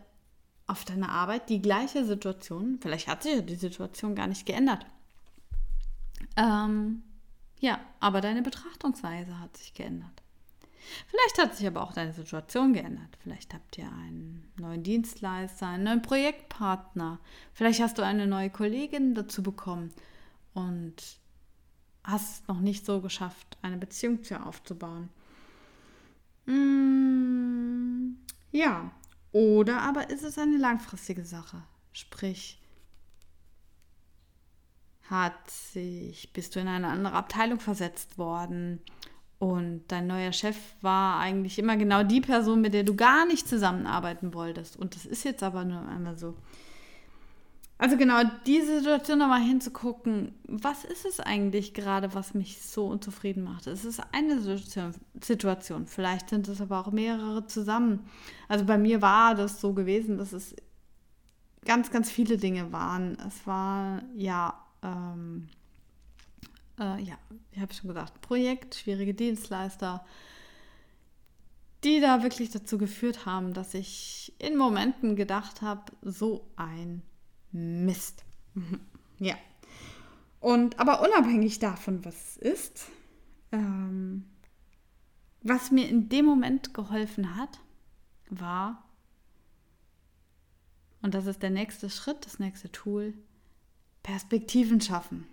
auf 0.67 0.85
deiner 0.85 1.11
Arbeit 1.11 1.49
die 1.49 1.61
gleiche 1.61 2.05
Situation, 2.05 2.79
vielleicht 2.81 3.09
hat 3.09 3.23
sich 3.23 3.45
die 3.45 3.57
Situation 3.57 4.15
gar 4.15 4.29
nicht 4.29 4.47
geändert. 4.47 4.87
Ähm, 6.37 7.03
ja, 7.59 7.81
aber 7.99 8.21
deine 8.21 8.43
Betrachtungsweise 8.43 9.39
hat 9.41 9.57
sich 9.57 9.75
geändert. 9.75 10.23
Vielleicht 11.07 11.39
hat 11.39 11.57
sich 11.57 11.67
aber 11.67 11.83
auch 11.83 11.93
deine 11.93 12.13
Situation 12.13 12.73
geändert. 12.73 13.19
Vielleicht 13.23 13.53
habt 13.53 13.77
ihr 13.79 13.87
einen 13.87 14.51
neuen 14.59 14.83
Dienstleister, 14.83 15.67
einen 15.67 15.85
neuen 15.85 16.03
Projektpartner. 16.03 17.19
Vielleicht 17.53 17.81
hast 17.81 17.99
du 17.99 18.03
eine 18.03 18.27
neue 18.27 18.51
Kollegin 18.51 19.15
dazu 19.15 19.43
bekommen 19.43 19.93
und 20.55 20.95
hast 22.05 22.43
es 22.43 22.49
noch 22.49 22.61
nicht 22.61 22.87
so 22.87 23.01
geschafft, 23.01 23.59
eine 23.63 23.77
Beziehung 23.77 24.23
zu 24.25 24.41
aufzubauen. 24.41 25.11
Hm, 26.47 28.19
ja, 28.51 28.91
oder 29.33 29.83
aber 29.83 30.11
ist 30.11 30.25
es 30.25 30.39
eine 30.39 30.57
langfristige 30.57 31.25
Sache? 31.25 31.63
Sprich, 31.93 32.61
hat 35.11 35.51
sich, 35.51 36.33
bist 36.33 36.55
du 36.55 36.61
in 36.61 36.69
eine 36.69 36.89
andere 36.89 37.15
Abteilung 37.15 37.61
versetzt 37.61 38.19
worden? 38.19 38.81
Und 39.39 39.85
dein 39.89 40.07
neuer 40.07 40.33
Chef 40.33 40.57
war 40.83 41.19
eigentlich 41.19 41.59
immer 41.59 41.77
genau 41.77 42.03
die 42.03 42.21
Person, 42.21 42.61
mit 42.61 42.75
der 42.75 42.85
du 42.85 42.95
gar 42.95 43.27
nicht 43.27 43.49
zusammenarbeiten 43.49 44.35
wolltest. 44.35 44.77
Und 44.77 44.95
das 44.95 45.07
ist 45.07 45.25
jetzt 45.25 45.43
aber 45.43 45.65
nur 45.65 45.87
einmal 45.89 46.19
so. 46.19 46.37
Also 47.81 47.97
genau 47.97 48.21
diese 48.45 48.81
Situation 48.81 49.21
nochmal 49.21 49.41
hinzugucken, 49.41 50.35
was 50.45 50.85
ist 50.85 51.07
es 51.07 51.19
eigentlich 51.19 51.73
gerade, 51.73 52.15
was 52.15 52.35
mich 52.35 52.61
so 52.61 52.87
unzufrieden 52.87 53.43
macht? 53.43 53.67
Es 53.67 53.87
ist 53.87 54.03
eine 54.13 54.39
Situation, 55.23 55.87
vielleicht 55.87 56.29
sind 56.29 56.47
es 56.49 56.61
aber 56.61 56.79
auch 56.81 56.93
mehrere 56.93 57.47
zusammen. 57.47 58.07
Also 58.49 58.67
bei 58.67 58.77
mir 58.77 59.01
war 59.01 59.35
das 59.35 59.63
so 59.63 59.73
gewesen, 59.73 60.19
dass 60.19 60.35
es 60.35 60.55
ganz, 61.65 61.91
ganz 61.91 62.11
viele 62.11 62.37
Dinge 62.37 62.71
waren. 62.71 63.17
Es 63.27 63.47
war 63.47 64.03
ja 64.15 64.63
ähm, 64.83 65.49
äh, 66.79 67.03
ja, 67.03 67.17
ich 67.53 67.61
habe 67.61 67.73
schon 67.73 67.89
gesagt, 67.89 68.21
Projekt, 68.21 68.75
schwierige 68.75 69.15
Dienstleister, 69.15 70.05
die 71.85 72.01
da 72.01 72.23
wirklich 72.23 72.51
dazu 72.51 72.77
geführt 72.77 73.25
haben, 73.25 73.55
dass 73.55 73.73
ich 73.73 74.35
in 74.39 74.57
Momenten 74.57 75.17
gedacht 75.17 75.63
habe, 75.63 75.93
so 76.03 76.47
ein 76.57 77.03
Mist. 77.53 78.25
ja. 79.19 79.37
Und 80.41 80.79
aber 80.79 81.03
unabhängig 81.03 81.59
davon, 81.59 82.05
was 82.05 82.15
es 82.15 82.37
ist, 82.37 82.87
ähm, 83.53 84.25
was 85.43 85.71
mir 85.71 85.89
in 85.89 86.09
dem 86.09 86.25
Moment 86.25 86.75
geholfen 86.75 87.37
hat, 87.37 87.61
war, 88.29 88.85
und 91.03 91.15
das 91.15 91.27
ist 91.27 91.43
der 91.43 91.51
nächste 91.51 91.91
Schritt, 91.91 92.27
das 92.27 92.39
nächste 92.39 92.71
Tool, 92.71 93.15
Perspektiven 94.03 94.81
schaffen. 94.81 95.27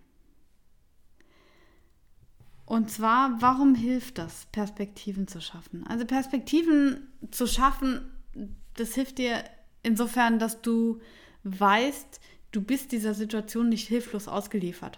Und 2.66 2.92
zwar, 2.92 3.42
warum 3.42 3.76
hilft 3.76 4.18
das, 4.18 4.46
Perspektiven 4.52 5.28
zu 5.28 5.40
schaffen? 5.40 5.88
Also 5.88 6.06
Perspektiven 6.06 7.08
zu 7.32 7.48
schaffen, 7.48 8.02
das 8.74 8.94
hilft 8.94 9.20
dir 9.20 9.44
insofern, 9.84 10.38
dass 10.38 10.62
du 10.62 11.00
weißt, 11.48 12.20
du 12.52 12.62
bist 12.62 12.92
dieser 12.92 13.14
Situation 13.14 13.70
nicht 13.70 13.88
hilflos 13.88 14.28
ausgeliefert. 14.28 14.98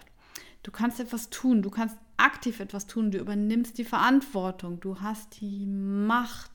Du 0.62 0.70
kannst 0.70 1.00
etwas 1.00 1.30
tun, 1.30 1.62
du 1.62 1.70
kannst 1.70 1.96
aktiv 2.16 2.60
etwas 2.60 2.86
tun, 2.86 3.10
du 3.10 3.18
übernimmst 3.18 3.78
die 3.78 3.84
Verantwortung, 3.84 4.80
du 4.80 5.00
hast 5.00 5.40
die 5.40 5.66
Macht. 5.66 6.50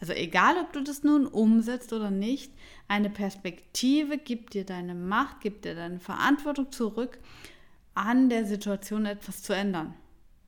Also 0.00 0.12
egal, 0.12 0.56
ob 0.60 0.72
du 0.72 0.82
das 0.82 1.04
nun 1.04 1.26
umsetzt 1.26 1.92
oder 1.92 2.10
nicht, 2.10 2.52
eine 2.88 3.10
Perspektive 3.10 4.18
gibt 4.18 4.54
dir 4.54 4.64
deine 4.64 4.94
Macht, 4.94 5.40
gibt 5.40 5.64
dir 5.64 5.74
deine 5.74 6.00
Verantwortung 6.00 6.72
zurück, 6.72 7.18
an 7.94 8.28
der 8.28 8.44
Situation 8.44 9.06
etwas 9.06 9.42
zu 9.42 9.52
ändern. 9.52 9.94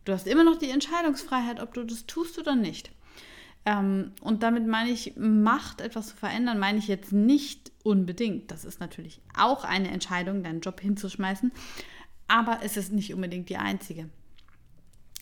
Du 0.04 0.12
hast 0.12 0.26
immer 0.26 0.44
noch 0.44 0.58
die 0.58 0.70
Entscheidungsfreiheit, 0.70 1.60
ob 1.60 1.74
du 1.74 1.84
das 1.84 2.06
tust 2.06 2.38
oder 2.38 2.56
nicht. 2.56 2.90
Ähm, 3.64 4.12
und 4.20 4.42
damit 4.42 4.66
meine 4.66 4.90
ich, 4.90 5.14
Macht, 5.16 5.80
etwas 5.80 6.08
zu 6.08 6.16
verändern, 6.16 6.58
meine 6.58 6.78
ich 6.78 6.88
jetzt 6.88 7.12
nicht 7.12 7.72
unbedingt. 7.86 8.50
Das 8.50 8.64
ist 8.64 8.80
natürlich 8.80 9.20
auch 9.38 9.64
eine 9.64 9.90
Entscheidung, 9.90 10.42
deinen 10.42 10.60
Job 10.60 10.80
hinzuschmeißen, 10.80 11.52
aber 12.26 12.60
es 12.62 12.76
ist 12.76 12.92
nicht 12.92 13.14
unbedingt 13.14 13.48
die 13.48 13.56
einzige. 13.56 14.10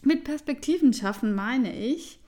Mit 0.02 0.24
Perspektiven 0.24 0.92
schaffen 0.92 1.34
meine 1.34 1.74
ich 1.76 2.18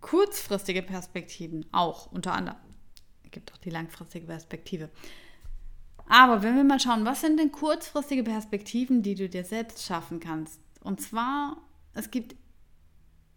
kurzfristige 0.00 0.82
Perspektiven 0.82 1.66
auch 1.72 2.12
unter 2.12 2.32
anderem. 2.32 2.58
Es 3.24 3.30
gibt 3.30 3.52
auch 3.52 3.58
die 3.58 3.70
langfristige 3.70 4.26
Perspektive. 4.26 4.90
Aber 6.06 6.42
wenn 6.42 6.56
wir 6.56 6.64
mal 6.64 6.80
schauen, 6.80 7.04
was 7.04 7.20
sind 7.20 7.38
denn 7.38 7.52
kurzfristige 7.52 8.24
Perspektiven, 8.24 9.02
die 9.02 9.14
du 9.14 9.28
dir 9.28 9.44
selbst 9.44 9.84
schaffen 9.84 10.20
kannst? 10.20 10.60
Und 10.82 11.00
zwar, 11.00 11.58
es 11.94 12.10
gibt 12.10 12.34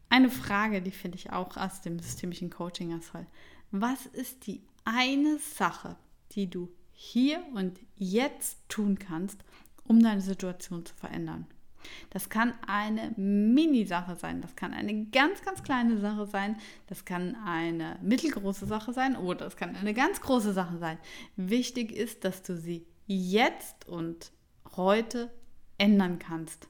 eine 0.10 0.30
Frage, 0.30 0.82
die 0.82 0.92
finde 0.92 1.18
ich 1.18 1.32
auch 1.32 1.56
aus 1.58 1.82
dem 1.82 2.00
systemischen 2.00 2.50
Coaching 2.50 2.90
ganz 2.90 3.12
toll. 3.12 3.28
Was 3.72 4.06
ist 4.06 4.48
die 4.48 4.64
eine 4.86 5.38
Sache, 5.40 5.96
die 6.32 6.50
du 6.50 6.70
hier 6.92 7.44
und 7.54 7.80
jetzt 7.96 8.58
tun 8.70 9.00
kannst, 9.00 9.44
um 9.84 10.02
deine 10.02 10.22
Situation 10.22 10.86
zu 10.86 10.94
verändern? 10.96 11.48
Das 12.10 12.30
kann 12.30 12.54
eine 12.66 13.12
Mini-Sache 13.18 14.16
sein, 14.16 14.42
das 14.42 14.56
kann 14.56 14.74
eine 14.74 15.06
ganz, 15.08 15.42
ganz 15.42 15.64
kleine 15.64 16.00
Sache 16.00 16.26
sein, 16.28 16.58
das 16.88 17.04
kann 17.06 17.36
eine 17.46 18.00
mittelgroße 18.02 18.66
Sache 18.66 18.94
sein 18.94 19.16
oder 19.16 19.46
es 19.48 19.58
kann 19.58 19.76
eine 19.76 19.94
ganz 19.94 20.22
große 20.22 20.54
Sache 20.54 20.78
sein. 20.78 20.98
Wichtig 21.36 21.92
ist, 21.92 22.24
dass 22.24 22.42
du 22.42 22.56
sie 22.56 22.86
jetzt 23.06 23.88
und 23.88 24.32
heute 24.76 25.32
ändern 25.78 26.20
kannst. 26.20 26.68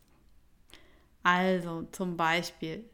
Also 1.22 1.84
zum 1.92 2.18
Beispiel, 2.18 2.90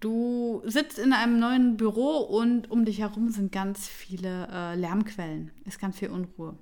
du 0.00 0.62
sitzt 0.64 0.98
in 0.98 1.12
einem 1.12 1.38
neuen 1.38 1.76
Büro 1.76 2.18
und 2.18 2.70
um 2.70 2.84
dich 2.84 3.00
herum 3.00 3.30
sind 3.30 3.52
ganz 3.52 3.86
viele 3.86 4.48
äh, 4.50 4.74
Lärmquellen, 4.74 5.50
ist 5.64 5.80
ganz 5.80 5.98
viel 5.98 6.10
Unruhe. 6.10 6.56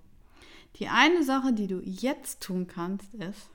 Die 0.77 0.89
eine 0.89 1.25
Sache, 1.25 1.53
die 1.53 1.67
du 1.67 1.81
jetzt 1.81 2.43
tun 2.43 2.67
kannst, 2.67 3.15
ist 3.15 3.51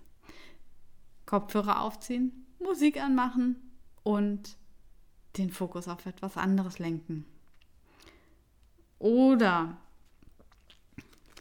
Kopfhörer 1.26 1.82
aufziehen, 1.82 2.46
Musik 2.60 3.02
anmachen 3.02 3.56
und 4.04 4.58
den 5.38 5.50
Fokus 5.50 5.88
auf 5.88 6.06
etwas 6.06 6.38
anderes 6.38 6.80
lenken. 6.80 7.26
Oder 9.00 9.78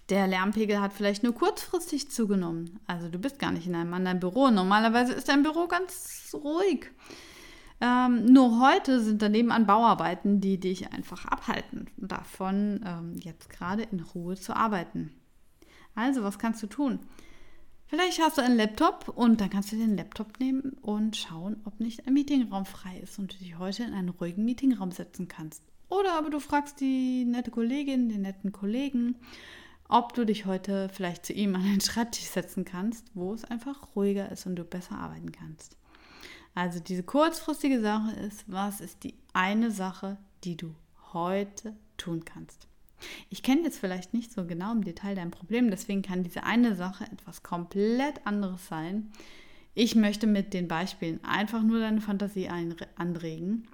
der 0.08 0.26
Lärmpegel 0.26 0.80
hat 0.80 0.92
vielleicht 0.92 1.22
nur 1.22 1.34
kurzfristig 1.34 2.10
zugenommen. 2.10 2.80
Also 2.86 3.08
du 3.08 3.18
bist 3.18 3.38
gar 3.38 3.52
nicht 3.52 3.66
in 3.66 3.74
einem 3.74 3.94
anderen 3.94 4.20
Büro. 4.20 4.50
Normalerweise 4.50 5.12
ist 5.12 5.28
dein 5.28 5.42
Büro 5.42 5.68
ganz 5.68 6.34
ruhig. 6.34 6.90
Ähm, 7.82 8.26
nur 8.26 8.60
heute 8.60 9.00
sind 9.00 9.22
daneben 9.22 9.50
an 9.50 9.66
Bauarbeiten, 9.66 10.40
die 10.40 10.60
dich 10.60 10.92
einfach 10.92 11.24
abhalten 11.24 11.90
davon, 11.96 12.80
ähm, 12.86 13.16
jetzt 13.18 13.50
gerade 13.50 13.82
in 13.82 13.98
Ruhe 13.98 14.36
zu 14.36 14.54
arbeiten. 14.54 15.10
Also, 15.96 16.22
was 16.22 16.38
kannst 16.38 16.62
du 16.62 16.68
tun? 16.68 17.00
Vielleicht 17.86 18.22
hast 18.22 18.38
du 18.38 18.42
einen 18.42 18.56
Laptop 18.56 19.08
und 19.08 19.40
dann 19.40 19.50
kannst 19.50 19.72
du 19.72 19.76
den 19.76 19.96
Laptop 19.96 20.38
nehmen 20.38 20.76
und 20.80 21.16
schauen, 21.16 21.60
ob 21.64 21.80
nicht 21.80 22.06
ein 22.06 22.14
Meetingraum 22.14 22.66
frei 22.66 23.00
ist 23.02 23.18
und 23.18 23.34
du 23.34 23.38
dich 23.38 23.58
heute 23.58 23.82
in 23.82 23.94
einen 23.94 24.10
ruhigen 24.10 24.44
Meetingraum 24.44 24.92
setzen 24.92 25.26
kannst. 25.26 25.64
Oder 25.88 26.16
aber 26.16 26.30
du 26.30 26.38
fragst 26.38 26.80
die 26.80 27.24
nette 27.24 27.50
Kollegin, 27.50 28.08
den 28.08 28.22
netten 28.22 28.52
Kollegen, 28.52 29.16
ob 29.88 30.14
du 30.14 30.24
dich 30.24 30.46
heute 30.46 30.88
vielleicht 30.88 31.26
zu 31.26 31.32
ihm 31.32 31.56
an 31.56 31.64
den 31.64 31.80
Schreibtisch 31.80 32.26
setzen 32.26 32.64
kannst, 32.64 33.10
wo 33.14 33.34
es 33.34 33.44
einfach 33.44 33.96
ruhiger 33.96 34.30
ist 34.30 34.46
und 34.46 34.54
du 34.54 34.62
besser 34.62 34.96
arbeiten 34.98 35.32
kannst. 35.32 35.76
Also 36.54 36.80
diese 36.80 37.02
kurzfristige 37.02 37.80
Sache 37.80 38.12
ist, 38.12 38.44
was 38.46 38.80
ist 38.80 39.04
die 39.04 39.14
eine 39.32 39.70
Sache, 39.70 40.18
die 40.44 40.56
du 40.56 40.74
heute 41.12 41.74
tun 41.96 42.24
kannst? 42.24 42.68
Ich 43.30 43.42
kenne 43.42 43.62
jetzt 43.62 43.78
vielleicht 43.78 44.14
nicht 44.14 44.32
so 44.32 44.44
genau 44.44 44.72
im 44.72 44.84
Detail 44.84 45.14
dein 45.14 45.30
Problem, 45.30 45.70
deswegen 45.70 46.02
kann 46.02 46.22
diese 46.22 46.44
eine 46.44 46.76
Sache 46.76 47.04
etwas 47.04 47.42
komplett 47.42 48.26
anderes 48.26 48.68
sein. 48.68 49.10
Ich 49.74 49.94
möchte 49.96 50.26
mit 50.26 50.52
den 50.52 50.68
Beispielen 50.68 51.24
einfach 51.24 51.62
nur 51.62 51.80
deine 51.80 52.00
Fantasie 52.00 52.48
anregen. 52.48 53.66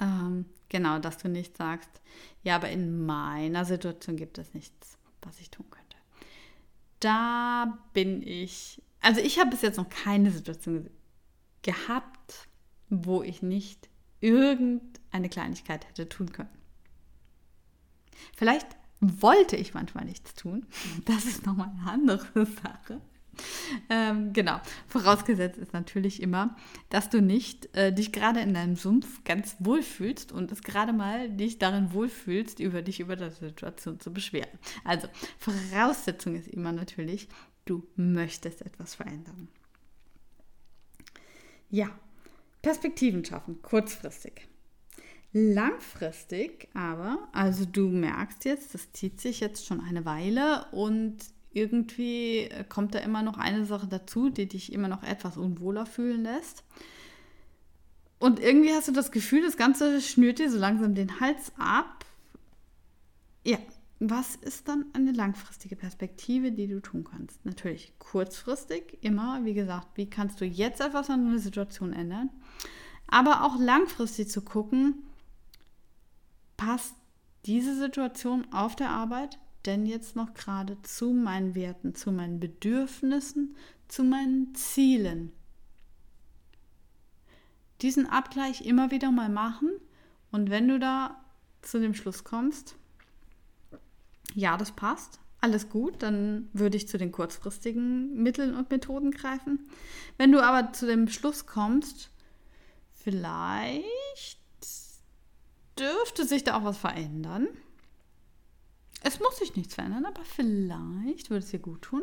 Ähm, 0.00 0.46
Genau, 0.70 1.00
dass 1.00 1.18
du 1.18 1.28
nicht 1.28 1.56
sagst, 1.56 1.90
ja, 2.44 2.56
aber 2.56 2.70
in 2.70 3.04
meiner 3.04 3.64
Situation 3.64 4.16
gibt 4.16 4.38
es 4.38 4.54
nichts, 4.54 4.96
was 5.20 5.40
ich 5.40 5.50
tun 5.50 5.66
könnte. 5.68 5.96
Da 7.00 7.78
bin 7.92 8.22
ich, 8.22 8.80
also 9.00 9.20
ich 9.20 9.40
habe 9.40 9.50
bis 9.50 9.62
jetzt 9.62 9.78
noch 9.78 9.88
keine 9.88 10.30
Situation 10.30 10.88
gehabt, 11.62 12.48
wo 12.88 13.22
ich 13.22 13.42
nicht 13.42 13.88
irgendeine 14.20 15.28
Kleinigkeit 15.28 15.86
hätte 15.88 16.08
tun 16.08 16.32
können. 16.32 16.50
Vielleicht 18.34 18.66
wollte 19.00 19.56
ich 19.56 19.74
manchmal 19.74 20.04
nichts 20.04 20.34
tun. 20.34 20.66
Das 21.06 21.24
ist 21.24 21.46
nochmal 21.46 21.70
eine 21.70 21.90
andere 21.90 22.46
Sache. 22.46 23.00
Ähm, 23.88 24.32
genau. 24.32 24.60
Vorausgesetzt 24.86 25.58
ist 25.58 25.72
natürlich 25.72 26.22
immer, 26.22 26.56
dass 26.90 27.08
du 27.08 27.22
nicht 27.22 27.74
äh, 27.74 27.92
dich 27.92 28.12
gerade 28.12 28.40
in 28.40 28.52
deinem 28.52 28.76
Sumpf 28.76 29.24
ganz 29.24 29.56
wohlfühlst 29.60 30.32
und 30.32 30.52
es 30.52 30.62
gerade 30.62 30.92
mal 30.92 31.30
dich 31.30 31.58
darin 31.58 31.92
wohlfühlst, 31.92 32.60
über 32.60 32.82
dich 32.82 33.00
über 33.00 33.16
die 33.16 33.30
Situation 33.30 33.98
zu 34.00 34.12
beschweren. 34.12 34.58
Also, 34.84 35.08
Voraussetzung 35.38 36.34
ist 36.34 36.48
immer 36.48 36.72
natürlich, 36.72 37.28
du 37.64 37.86
möchtest 37.96 38.62
etwas 38.62 38.94
verändern. 38.94 39.48
Ja, 41.70 41.88
Perspektiven 42.62 43.24
schaffen, 43.24 43.62
kurzfristig. 43.62 44.48
Langfristig 45.32 46.68
aber, 46.74 47.28
also 47.32 47.64
du 47.64 47.88
merkst 47.88 48.44
jetzt, 48.44 48.74
das 48.74 48.92
zieht 48.92 49.20
sich 49.20 49.40
jetzt 49.40 49.64
schon 49.64 49.80
eine 49.80 50.04
Weile 50.04 50.66
und 50.72 51.18
irgendwie 51.52 52.48
kommt 52.68 52.94
da 52.94 52.98
immer 52.98 53.22
noch 53.22 53.38
eine 53.38 53.64
Sache 53.64 53.86
dazu, 53.86 54.30
die 54.30 54.46
dich 54.46 54.72
immer 54.72 54.88
noch 54.88 55.04
etwas 55.04 55.36
unwohler 55.36 55.86
fühlen 55.86 56.24
lässt. 56.24 56.64
Und 58.18 58.40
irgendwie 58.40 58.72
hast 58.72 58.88
du 58.88 58.92
das 58.92 59.12
Gefühl, 59.12 59.42
das 59.42 59.56
Ganze 59.56 60.00
schnürt 60.00 60.40
dir 60.40 60.50
so 60.50 60.58
langsam 60.58 60.94
den 60.94 61.20
Hals 61.20 61.52
ab. 61.56 62.04
Ja, 63.44 63.58
was 64.00 64.34
ist 64.34 64.66
dann 64.66 64.86
eine 64.94 65.12
langfristige 65.12 65.76
Perspektive, 65.76 66.52
die 66.52 66.66
du 66.66 66.80
tun 66.80 67.04
kannst? 67.04 67.44
Natürlich 67.44 67.92
kurzfristig, 67.98 68.98
immer, 69.02 69.44
wie 69.44 69.52
gesagt, 69.52 69.88
wie 69.94 70.08
kannst 70.08 70.40
du 70.40 70.46
jetzt 70.46 70.80
etwas 70.80 71.10
an 71.10 71.26
einer 71.26 71.38
Situation 71.38 71.92
ändern? 71.92 72.30
Aber 73.08 73.44
auch 73.44 73.58
langfristig 73.58 74.30
zu 74.30 74.40
gucken, 74.40 74.94
passt 76.56 76.94
diese 77.44 77.76
Situation 77.76 78.50
auf 78.52 78.74
der 78.74 78.90
Arbeit 78.90 79.38
denn 79.66 79.84
jetzt 79.84 80.16
noch 80.16 80.32
gerade 80.32 80.80
zu 80.80 81.12
meinen 81.12 81.54
Werten, 81.54 81.94
zu 81.94 82.10
meinen 82.10 82.40
Bedürfnissen, 82.40 83.54
zu 83.88 84.02
meinen 84.02 84.54
Zielen? 84.54 85.32
Diesen 87.82 88.06
Abgleich 88.06 88.64
immer 88.64 88.90
wieder 88.90 89.10
mal 89.10 89.28
machen 89.28 89.70
und 90.30 90.48
wenn 90.48 90.68
du 90.68 90.78
da 90.78 91.22
zu 91.60 91.78
dem 91.78 91.94
Schluss 91.94 92.24
kommst, 92.24 92.76
ja, 94.34 94.56
das 94.56 94.72
passt, 94.72 95.20
alles 95.40 95.68
gut, 95.68 96.02
dann 96.02 96.48
würde 96.52 96.76
ich 96.76 96.88
zu 96.88 96.98
den 96.98 97.12
kurzfristigen 97.12 98.14
Mitteln 98.22 98.54
und 98.54 98.70
Methoden 98.70 99.10
greifen. 99.10 99.70
Wenn 100.18 100.32
du 100.32 100.42
aber 100.42 100.72
zu 100.72 100.86
dem 100.86 101.08
Schluss 101.08 101.46
kommst, 101.46 102.10
vielleicht 102.92 104.36
dürfte 105.78 106.26
sich 106.26 106.44
da 106.44 106.58
auch 106.58 106.64
was 106.64 106.76
verändern 106.76 107.48
es 109.02 109.20
muss 109.20 109.38
sich 109.38 109.56
nichts 109.56 109.74
verändern, 109.74 110.04
aber 110.04 110.24
vielleicht 110.24 111.30
würde 111.30 111.44
es 111.44 111.50
dir 111.50 111.58
gut 111.58 111.82
tun. 111.82 112.02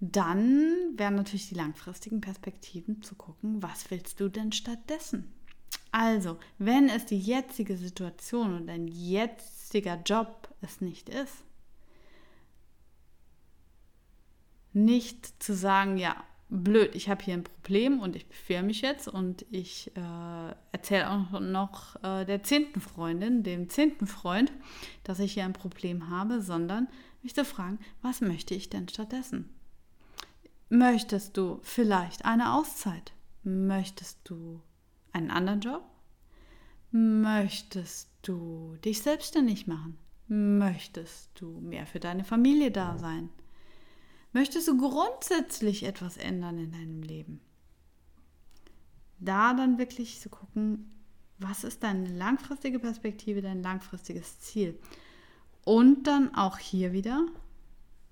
Dann 0.00 0.94
wären 0.96 1.16
natürlich 1.16 1.48
die 1.48 1.54
langfristigen 1.54 2.20
Perspektiven 2.20 3.02
zu 3.02 3.14
gucken, 3.14 3.62
was 3.62 3.90
willst 3.90 4.20
du 4.20 4.28
denn 4.28 4.52
stattdessen? 4.52 5.32
Also, 5.90 6.38
wenn 6.58 6.88
es 6.88 7.06
die 7.06 7.18
jetzige 7.18 7.76
Situation 7.76 8.54
und 8.54 8.66
dein 8.66 8.86
jetziger 9.68 10.00
Job 10.04 10.48
es 10.62 10.80
nicht 10.80 11.08
ist, 11.08 11.44
nicht 14.72 15.42
zu 15.42 15.54
sagen, 15.54 15.98
ja, 15.98 16.16
blöd, 16.48 16.94
ich 16.94 17.10
habe 17.10 17.22
hier 17.22 17.34
ein 17.34 17.44
Problem 17.44 18.00
und 18.00 18.16
ich 18.16 18.26
beschwere 18.26 18.62
mich 18.62 18.80
jetzt 18.80 19.08
und 19.08 19.44
ich 19.50 19.94
äh, 19.94 20.54
erzähle 20.72 21.10
auch 21.10 21.40
noch 21.40 22.02
äh, 22.02 22.24
der 22.24 22.42
zehnten 22.42 22.80
Freundin, 22.80 23.42
dem 23.42 23.68
zehnten 23.68 24.06
Freund, 24.06 24.50
dass 25.04 25.18
ich 25.18 25.34
hier 25.34 25.44
ein 25.44 25.52
Problem 25.52 26.08
habe, 26.08 26.40
sondern 26.40 26.88
mich 27.22 27.34
zu 27.34 27.44
fragen, 27.44 27.78
was 28.00 28.22
möchte 28.22 28.54
ich 28.54 28.70
denn 28.70 28.88
stattdessen? 28.88 29.50
Möchtest 30.70 31.36
du 31.36 31.60
vielleicht 31.62 32.24
eine 32.24 32.54
Auszeit? 32.54 33.12
Möchtest 33.42 34.20
du 34.24 34.62
einen 35.12 35.30
anderen 35.30 35.60
Job? 35.60 35.82
Möchtest 36.90 38.08
du 38.28 38.76
dich 38.84 39.02
selbstständig 39.02 39.66
machen? 39.66 39.98
Möchtest 40.28 41.30
du 41.40 41.48
mehr 41.60 41.86
für 41.86 42.00
deine 42.00 42.24
Familie 42.24 42.70
da 42.70 42.98
sein? 42.98 43.30
Möchtest 44.32 44.68
du 44.68 44.76
grundsätzlich 44.76 45.84
etwas 45.84 46.16
ändern 46.18 46.58
in 46.58 46.72
deinem 46.72 47.02
Leben? 47.02 47.40
Da 49.18 49.54
dann 49.54 49.78
wirklich 49.78 50.20
zu 50.20 50.28
gucken, 50.28 50.92
was 51.38 51.64
ist 51.64 51.82
deine 51.82 52.08
langfristige 52.08 52.78
Perspektive, 52.78 53.42
dein 53.42 53.62
langfristiges 53.62 54.38
Ziel? 54.40 54.78
Und 55.64 56.06
dann 56.06 56.34
auch 56.34 56.58
hier 56.58 56.92
wieder, 56.92 57.26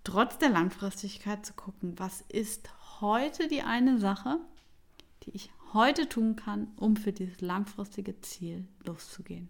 trotz 0.05 0.39
der 0.39 0.49
Langfristigkeit 0.49 1.45
zu 1.45 1.53
gucken, 1.53 1.99
was 1.99 2.23
ist 2.29 2.71
heute 3.01 3.49
die 3.49 3.63
eine 3.63 3.99
Sache, 3.99 4.41
die 5.25 5.31
ich 5.31 5.51
heute 5.73 6.09
tun 6.09 6.37
kann, 6.37 6.73
um 6.77 6.97
für 6.97 7.13
dieses 7.13 7.41
langfristige 7.41 8.21
Ziel 8.21 8.67
loszugehen. 8.85 9.49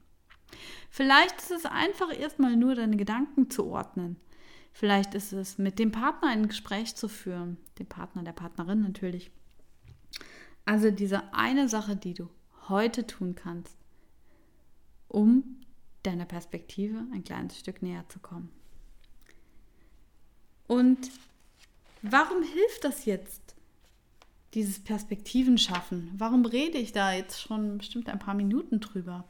Vielleicht 0.91 1.41
ist 1.41 1.51
es 1.51 1.67
einfach 1.67 2.17
erstmal 2.17 2.57
nur 2.57 2.75
deine 2.75 2.97
Gedanken 2.97 3.51
zu 3.51 3.67
ordnen. 3.67 4.17
Vielleicht 4.73 5.15
ist 5.15 5.33
es 5.33 5.59
mit 5.59 5.79
dem 5.79 5.91
Partner 5.91 6.29
ein 6.29 6.49
Gespräch 6.49 6.95
zu 6.95 7.09
führen, 7.09 7.57
dem 7.79 7.87
Partner, 7.87 8.23
der 8.23 8.33
Partnerin 8.33 8.83
natürlich. 8.83 9.31
Also 10.65 10.91
diese 10.91 11.33
eine 11.33 11.69
Sache, 11.69 11.97
die 11.97 12.15
du 12.15 12.29
heute 12.69 13.07
tun 13.07 13.35
kannst, 13.35 13.77
um 15.09 15.61
deiner 16.03 16.27
Perspektive 16.27 17.07
ein 17.13 17.25
kleines 17.25 17.59
Stück 17.59 17.83
näher 17.83 18.05
zu 18.09 18.19
kommen. 18.19 18.51
Und 20.67 21.11
warum 22.03 22.43
hilft 22.43 22.85
das 22.85 23.05
jetzt, 23.05 23.55
dieses 24.55 24.81
Perspektiven 24.81 25.59
schaffen? 25.59 26.13
Warum 26.17 26.45
rede 26.45 26.79
ich 26.79 26.93
da 26.93 27.13
jetzt 27.13 27.41
schon 27.41 27.79
bestimmt 27.79 28.09
ein 28.09 28.19
paar 28.19 28.35
Minuten 28.35 28.81
drüber? 28.81 29.25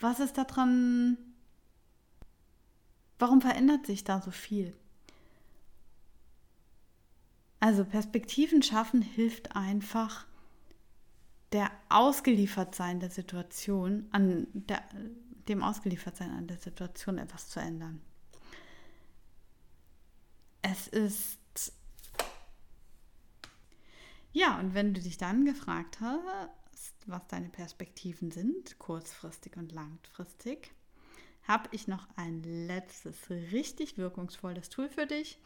Was 0.00 0.20
ist 0.20 0.36
daran 0.36 1.16
Warum 3.18 3.40
verändert 3.40 3.86
sich 3.86 4.04
da 4.04 4.20
so 4.20 4.30
viel? 4.30 4.76
Also 7.60 7.84
Perspektiven 7.84 8.62
schaffen 8.62 9.02
hilft 9.02 9.56
einfach, 9.56 10.26
der 11.52 11.70
Ausgeliefertsein 11.88 13.00
der 13.00 13.10
Situation, 13.10 14.08
an 14.10 14.48
der, 14.52 14.82
dem 15.48 15.62
Ausgeliefertsein 15.62 16.32
an 16.32 16.48
der 16.48 16.58
Situation 16.58 17.16
etwas 17.16 17.48
zu 17.48 17.60
ändern. 17.60 18.00
Es 20.60 20.88
ist 20.88 21.38
ja, 24.32 24.58
und 24.58 24.74
wenn 24.74 24.92
du 24.92 25.00
dich 25.00 25.16
dann 25.16 25.44
gefragt 25.44 26.00
hast, 26.00 26.50
was 27.06 27.26
deine 27.28 27.48
Perspektiven 27.48 28.30
sind, 28.30 28.78
kurzfristig 28.78 29.56
und 29.56 29.72
langfristig, 29.72 30.72
habe 31.46 31.68
ich 31.72 31.88
noch 31.88 32.06
ein 32.16 32.42
letztes 32.42 33.30
richtig 33.30 33.98
wirkungsvolles 33.98 34.70
Tool 34.70 34.88
für 34.88 35.06
dich. 35.06 35.38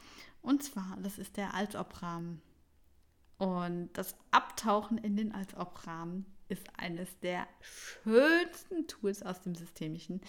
Und 0.42 0.62
zwar, 0.62 0.96
das 1.02 1.18
ist 1.18 1.36
der 1.36 1.54
Als-Ob-Rahmen. 1.54 2.40
Und 3.38 3.90
das 3.92 4.16
Abtauchen 4.30 4.98
in 4.98 5.16
den 5.16 5.32
Als-Ob-Rahmen 5.32 6.26
ist 6.48 6.66
eines 6.76 7.18
der 7.20 7.46
schönsten 7.60 8.86
Tools 8.86 9.22
aus 9.22 9.40
dem 9.42 9.54
Systemischen, 9.54 10.20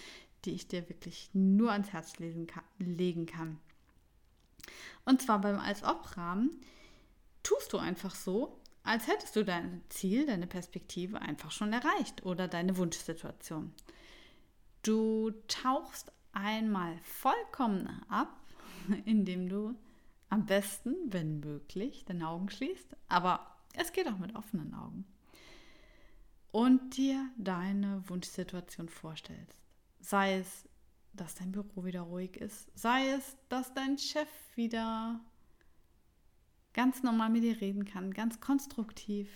die 0.46 0.52
ich 0.52 0.68
dir 0.68 0.88
wirklich 0.90 1.30
nur 1.34 1.72
ans 1.72 1.92
Herz 1.92 2.14
kann, 2.14 2.64
legen 2.78 3.26
kann. 3.26 3.60
Und 5.06 5.22
zwar 5.22 5.42
beim 5.42 5.60
Als-Ob-Rahmen 5.60 6.62
tust 7.44 7.74
du 7.74 7.78
einfach 7.78 8.16
so, 8.16 8.60
als 8.90 9.06
hättest 9.06 9.36
du 9.36 9.46
dein 9.46 9.84
Ziel, 9.90 10.26
deine 10.26 10.48
Perspektive 10.48 11.22
einfach 11.22 11.52
schon 11.52 11.72
erreicht 11.74 12.26
oder 12.26 12.48
deine 12.48 12.76
Wunschsituation. 12.76 13.72
Du 14.82 15.30
tauchst 15.48 16.12
einmal 16.34 16.98
vollkommen 17.04 17.88
ab, 18.10 18.36
indem 19.06 19.48
du 19.48 19.76
am 20.30 20.48
besten, 20.48 20.96
wenn 21.06 21.40
möglich, 21.40 22.04
deine 22.06 22.28
Augen 22.30 22.50
schließt, 22.50 22.96
aber 23.10 23.46
es 23.76 23.94
geht 23.94 24.08
auch 24.08 24.18
mit 24.18 24.36
offenen 24.36 24.74
Augen. 24.74 25.06
Und 26.52 26.98
dir 26.98 27.30
deine 27.38 28.02
Wunschsituation 28.08 28.90
vorstellst. 28.90 29.62
Sei 30.00 30.40
es, 30.40 30.68
dass 31.14 31.36
dein 31.36 31.52
Büro 31.52 31.86
wieder 31.86 32.02
ruhig 32.02 32.38
ist, 32.38 32.72
sei 32.74 33.12
es, 33.12 33.38
dass 33.50 33.72
dein 33.76 34.00
Chef 34.00 34.30
wieder 34.56 35.20
ganz 36.80 37.04
normal 37.04 37.30
mit 37.30 37.44
dir 37.44 37.60
reden 37.60 37.84
kann, 37.84 38.14
ganz 38.14 38.40
konstruktiv, 38.40 39.28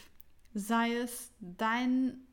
sei 0.54 0.96
es 0.96 1.30
dein 1.42 2.26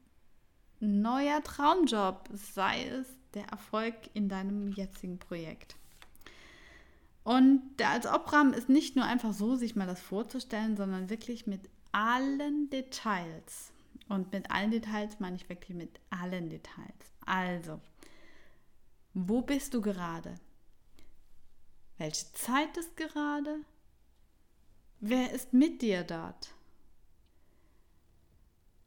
neuer 0.79 1.43
Traumjob, 1.43 2.29
sei 2.33 2.85
es 2.85 3.09
der 3.35 3.47
Erfolg 3.47 3.97
in 4.15 4.29
deinem 4.29 4.69
jetzigen 4.69 5.19
Projekt. 5.19 5.75
Und 7.25 7.61
der 7.81 7.89
als 7.89 8.07
Obrahmen 8.07 8.53
ist 8.53 8.69
nicht 8.69 8.95
nur 8.95 9.05
einfach 9.05 9.33
so, 9.33 9.57
sich 9.57 9.75
mal 9.75 9.89
das 9.89 10.01
vorzustellen, 10.01 10.77
sondern 10.77 11.11
wirklich 11.11 11.45
mit 11.45 11.69
allen 11.91 12.71
Details. 12.71 13.73
Und 14.09 14.31
mit 14.31 14.53
allen 14.53 14.71
Details 14.71 15.19
meine 15.19 15.35
ich 15.35 15.49
wirklich 15.49 15.77
mit 15.77 15.99
allen 16.11 16.51
Details. 16.51 17.11
Also, 17.27 17.81
wo 19.13 19.43
bist 19.43 19.75
du 19.75 19.81
gerade? 19.81 20.37
Welche 21.99 22.33
Zeit 22.33 22.77
ist 22.77 22.97
gerade? 22.97 23.59
Wer 25.01 25.33
ist 25.33 25.55
mit 25.55 25.81
dir 25.81 26.05
dort? 26.05 26.55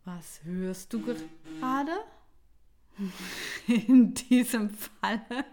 Was 0.06 0.42
hörst 0.44 0.94
du 0.94 1.02
gerade? 1.02 1.98
In 3.68 4.14
diesem 4.14 4.70
Falle 4.70 5.46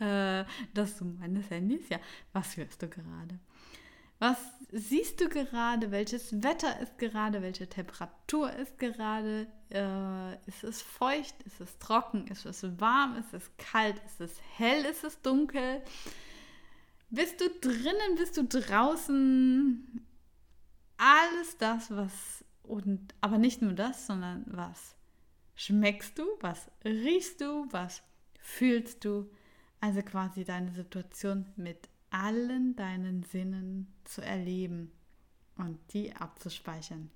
äh, 0.00 0.44
das 0.74 0.98
Zoom 0.98 1.18
meines 1.18 1.48
Handys. 1.48 1.88
Ja, 1.88 1.98
was 2.32 2.56
hörst 2.56 2.82
du 2.82 2.88
gerade? 2.88 3.38
Was 4.18 4.38
siehst 4.72 5.20
du 5.20 5.28
gerade? 5.28 5.90
Welches 5.90 6.42
Wetter 6.42 6.78
ist 6.80 6.98
gerade? 6.98 7.40
Welche 7.40 7.68
Temperatur 7.68 8.52
ist 8.52 8.78
gerade? 8.78 9.46
Äh, 9.70 10.34
ist 10.46 10.64
es 10.64 10.82
feucht? 10.82 11.34
Ist 11.44 11.60
es 11.60 11.78
trocken? 11.78 12.26
Ist 12.28 12.44
es 12.44 12.62
warm? 12.80 13.16
Ist 13.16 13.32
es 13.32 13.50
kalt? 13.56 14.00
Ist 14.04 14.20
es 14.20 14.38
hell? 14.56 14.84
Ist 14.84 15.04
es 15.04 15.20
dunkel? 15.22 15.82
Bist 17.14 17.40
du 17.40 17.48
drinnen? 17.48 18.16
Bist 18.16 18.36
du 18.36 18.44
draußen? 18.44 20.04
Alles 20.96 21.56
das, 21.58 21.90
was 21.90 22.44
und 22.64 23.14
aber 23.20 23.38
nicht 23.38 23.62
nur 23.62 23.72
das, 23.72 24.06
sondern 24.06 24.44
was 24.46 24.96
schmeckst 25.54 26.18
du? 26.18 26.24
Was 26.40 26.70
riechst 26.84 27.40
du? 27.40 27.66
Was 27.70 28.02
fühlst 28.40 29.04
du? 29.04 29.30
Also 29.80 30.02
quasi 30.02 30.44
deine 30.44 30.72
Situation 30.72 31.46
mit 31.56 31.88
allen 32.10 32.74
deinen 32.74 33.22
Sinnen 33.22 33.94
zu 34.04 34.20
erleben 34.20 34.90
und 35.56 35.78
die 35.92 36.16
abzuspeichern. 36.16 37.10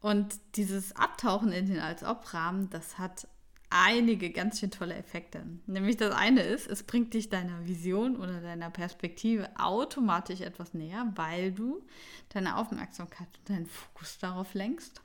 Und 0.00 0.38
dieses 0.54 0.94
Abtauchen 0.94 1.50
in 1.50 1.66
den 1.66 1.80
Als-Ob-Rahmen, 1.80 2.70
das 2.70 2.98
hat 2.98 3.26
einige 3.70 4.30
ganz 4.30 4.60
schön 4.60 4.70
tolle 4.70 4.94
Effekte. 4.94 5.44
Nämlich 5.66 5.96
das 5.96 6.14
eine 6.14 6.42
ist, 6.42 6.66
es 6.66 6.82
bringt 6.82 7.14
dich 7.14 7.28
deiner 7.28 7.66
Vision 7.66 8.16
oder 8.16 8.40
deiner 8.40 8.70
Perspektive 8.70 9.48
automatisch 9.58 10.40
etwas 10.40 10.74
näher, 10.74 11.12
weil 11.16 11.52
du 11.52 11.84
deine 12.30 12.56
Aufmerksamkeit 12.56 13.28
und 13.38 13.50
deinen 13.50 13.66
Fokus 13.66 14.18
darauf 14.18 14.54
lenkst. 14.54 15.02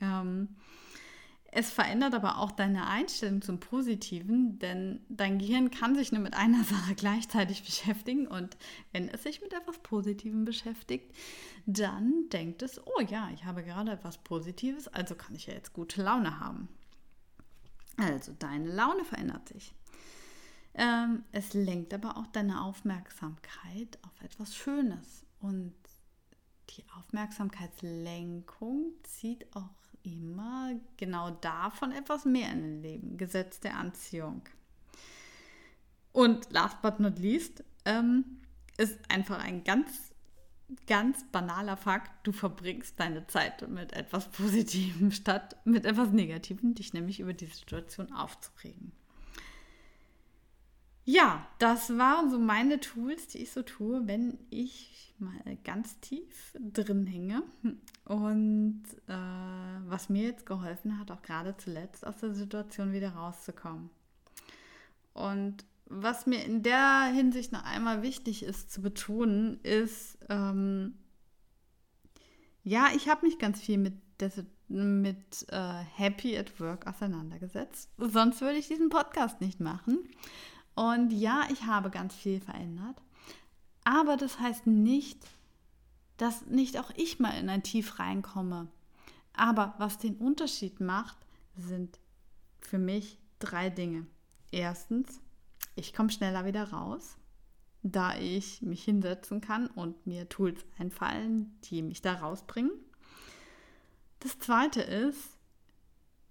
Ähm, 0.00 0.48
es 1.56 1.70
verändert 1.70 2.14
aber 2.14 2.38
auch 2.38 2.50
deine 2.50 2.88
Einstellung 2.88 3.40
zum 3.40 3.60
Positiven, 3.60 4.58
denn 4.58 5.00
dein 5.08 5.38
Gehirn 5.38 5.70
kann 5.70 5.94
sich 5.94 6.10
nur 6.10 6.20
mit 6.20 6.34
einer 6.34 6.64
Sache 6.64 6.96
gleichzeitig 6.96 7.62
beschäftigen 7.62 8.26
und 8.26 8.56
wenn 8.90 9.08
es 9.08 9.22
sich 9.22 9.40
mit 9.40 9.52
etwas 9.52 9.78
Positivem 9.78 10.44
beschäftigt, 10.44 11.14
dann 11.64 12.28
denkt 12.30 12.62
es, 12.62 12.84
oh 12.84 13.00
ja, 13.08 13.30
ich 13.32 13.44
habe 13.44 13.62
gerade 13.62 13.92
etwas 13.92 14.18
Positives, 14.18 14.88
also 14.88 15.14
kann 15.14 15.36
ich 15.36 15.46
ja 15.46 15.54
jetzt 15.54 15.72
gute 15.72 16.02
Laune 16.02 16.40
haben. 16.40 16.68
Also 17.96 18.32
deine 18.38 18.70
Laune 18.72 19.04
verändert 19.04 19.48
sich. 19.48 19.74
Ähm, 20.74 21.24
es 21.32 21.54
lenkt 21.54 21.94
aber 21.94 22.16
auch 22.16 22.26
deine 22.28 22.62
Aufmerksamkeit 22.62 23.98
auf 24.02 24.20
etwas 24.22 24.56
Schönes 24.56 25.24
und 25.40 25.74
die 26.70 26.84
Aufmerksamkeitslenkung 26.98 28.92
zieht 29.04 29.54
auch 29.54 29.70
immer 30.02 30.72
genau 30.96 31.30
davon 31.30 31.92
etwas 31.92 32.24
mehr 32.24 32.50
in 32.52 32.62
den 32.62 32.82
Leben. 32.82 33.16
Gesetz 33.16 33.60
der 33.60 33.76
Anziehung. 33.76 34.42
Und 36.12 36.52
last 36.52 36.80
but 36.82 37.00
not 37.00 37.18
least 37.18 37.64
ähm, 37.84 38.40
ist 38.76 38.98
einfach 39.08 39.42
ein 39.42 39.64
ganz, 39.64 40.13
ganz 40.86 41.24
banaler 41.30 41.76
Fakt. 41.76 42.26
Du 42.26 42.32
verbringst 42.32 42.98
deine 42.98 43.26
Zeit 43.26 43.68
mit 43.68 43.92
etwas 43.92 44.28
Positivem 44.30 45.10
statt 45.12 45.56
mit 45.64 45.84
etwas 45.84 46.10
Negativem, 46.10 46.74
dich 46.74 46.92
nämlich 46.92 47.20
über 47.20 47.32
die 47.32 47.46
Situation 47.46 48.12
aufzuregen. 48.12 48.92
Ja, 51.06 51.46
das 51.58 51.98
waren 51.98 52.30
so 52.30 52.38
meine 52.38 52.80
Tools, 52.80 53.28
die 53.28 53.38
ich 53.38 53.52
so 53.52 53.62
tue, 53.62 54.06
wenn 54.06 54.38
ich 54.48 55.14
mal 55.18 55.58
ganz 55.62 56.00
tief 56.00 56.56
drin 56.58 57.06
hänge. 57.06 57.42
Und 58.06 58.84
äh, 59.06 59.86
was 59.86 60.08
mir 60.08 60.22
jetzt 60.22 60.46
geholfen 60.46 60.98
hat, 60.98 61.10
auch 61.10 61.20
gerade 61.20 61.56
zuletzt 61.58 62.06
aus 62.06 62.16
der 62.18 62.32
Situation 62.32 62.92
wieder 62.92 63.10
rauszukommen. 63.10 63.90
Und 65.12 65.64
was 65.86 66.26
mir 66.26 66.42
in 66.44 66.62
der 66.62 67.10
Hinsicht 67.14 67.52
noch 67.52 67.64
einmal 67.64 68.02
wichtig 68.02 68.42
ist 68.42 68.72
zu 68.72 68.80
betonen, 68.80 69.60
ist, 69.62 70.18
ähm, 70.28 70.94
ja, 72.62 72.88
ich 72.94 73.08
habe 73.08 73.26
mich 73.26 73.38
ganz 73.38 73.60
viel 73.60 73.78
mit, 73.78 73.94
des, 74.20 74.42
mit 74.68 75.46
äh, 75.50 75.84
Happy 75.94 76.36
at 76.36 76.58
Work 76.60 76.86
auseinandergesetzt. 76.86 77.90
Sonst 77.98 78.40
würde 78.40 78.56
ich 78.56 78.68
diesen 78.68 78.88
Podcast 78.88 79.40
nicht 79.40 79.60
machen. 79.60 80.08
Und 80.74 81.12
ja, 81.12 81.42
ich 81.52 81.64
habe 81.64 81.90
ganz 81.90 82.14
viel 82.14 82.40
verändert. 82.40 83.02
Aber 83.84 84.16
das 84.16 84.40
heißt 84.40 84.66
nicht, 84.66 85.20
dass 86.16 86.46
nicht 86.46 86.78
auch 86.78 86.90
ich 86.96 87.20
mal 87.20 87.38
in 87.38 87.48
ein 87.48 87.62
Tief 87.62 87.98
reinkomme. 87.98 88.68
Aber 89.34 89.74
was 89.78 89.98
den 89.98 90.16
Unterschied 90.16 90.80
macht, 90.80 91.18
sind 91.56 91.98
für 92.60 92.78
mich 92.78 93.18
drei 93.38 93.68
Dinge. 93.68 94.06
Erstens, 94.50 95.20
ich 95.74 95.92
komme 95.92 96.10
schneller 96.10 96.44
wieder 96.44 96.70
raus, 96.70 97.16
da 97.82 98.16
ich 98.16 98.62
mich 98.62 98.84
hinsetzen 98.84 99.40
kann 99.40 99.66
und 99.66 100.06
mir 100.06 100.28
Tools 100.28 100.64
einfallen, 100.78 101.58
die 101.64 101.82
mich 101.82 102.00
da 102.00 102.14
rausbringen. 102.14 102.72
Das 104.20 104.38
zweite 104.38 104.80
ist, 104.80 105.38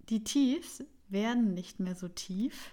die 0.08 0.24
Tiefs 0.24 0.84
werden 1.08 1.54
nicht 1.54 1.80
mehr 1.80 1.94
so 1.94 2.08
tief, 2.08 2.72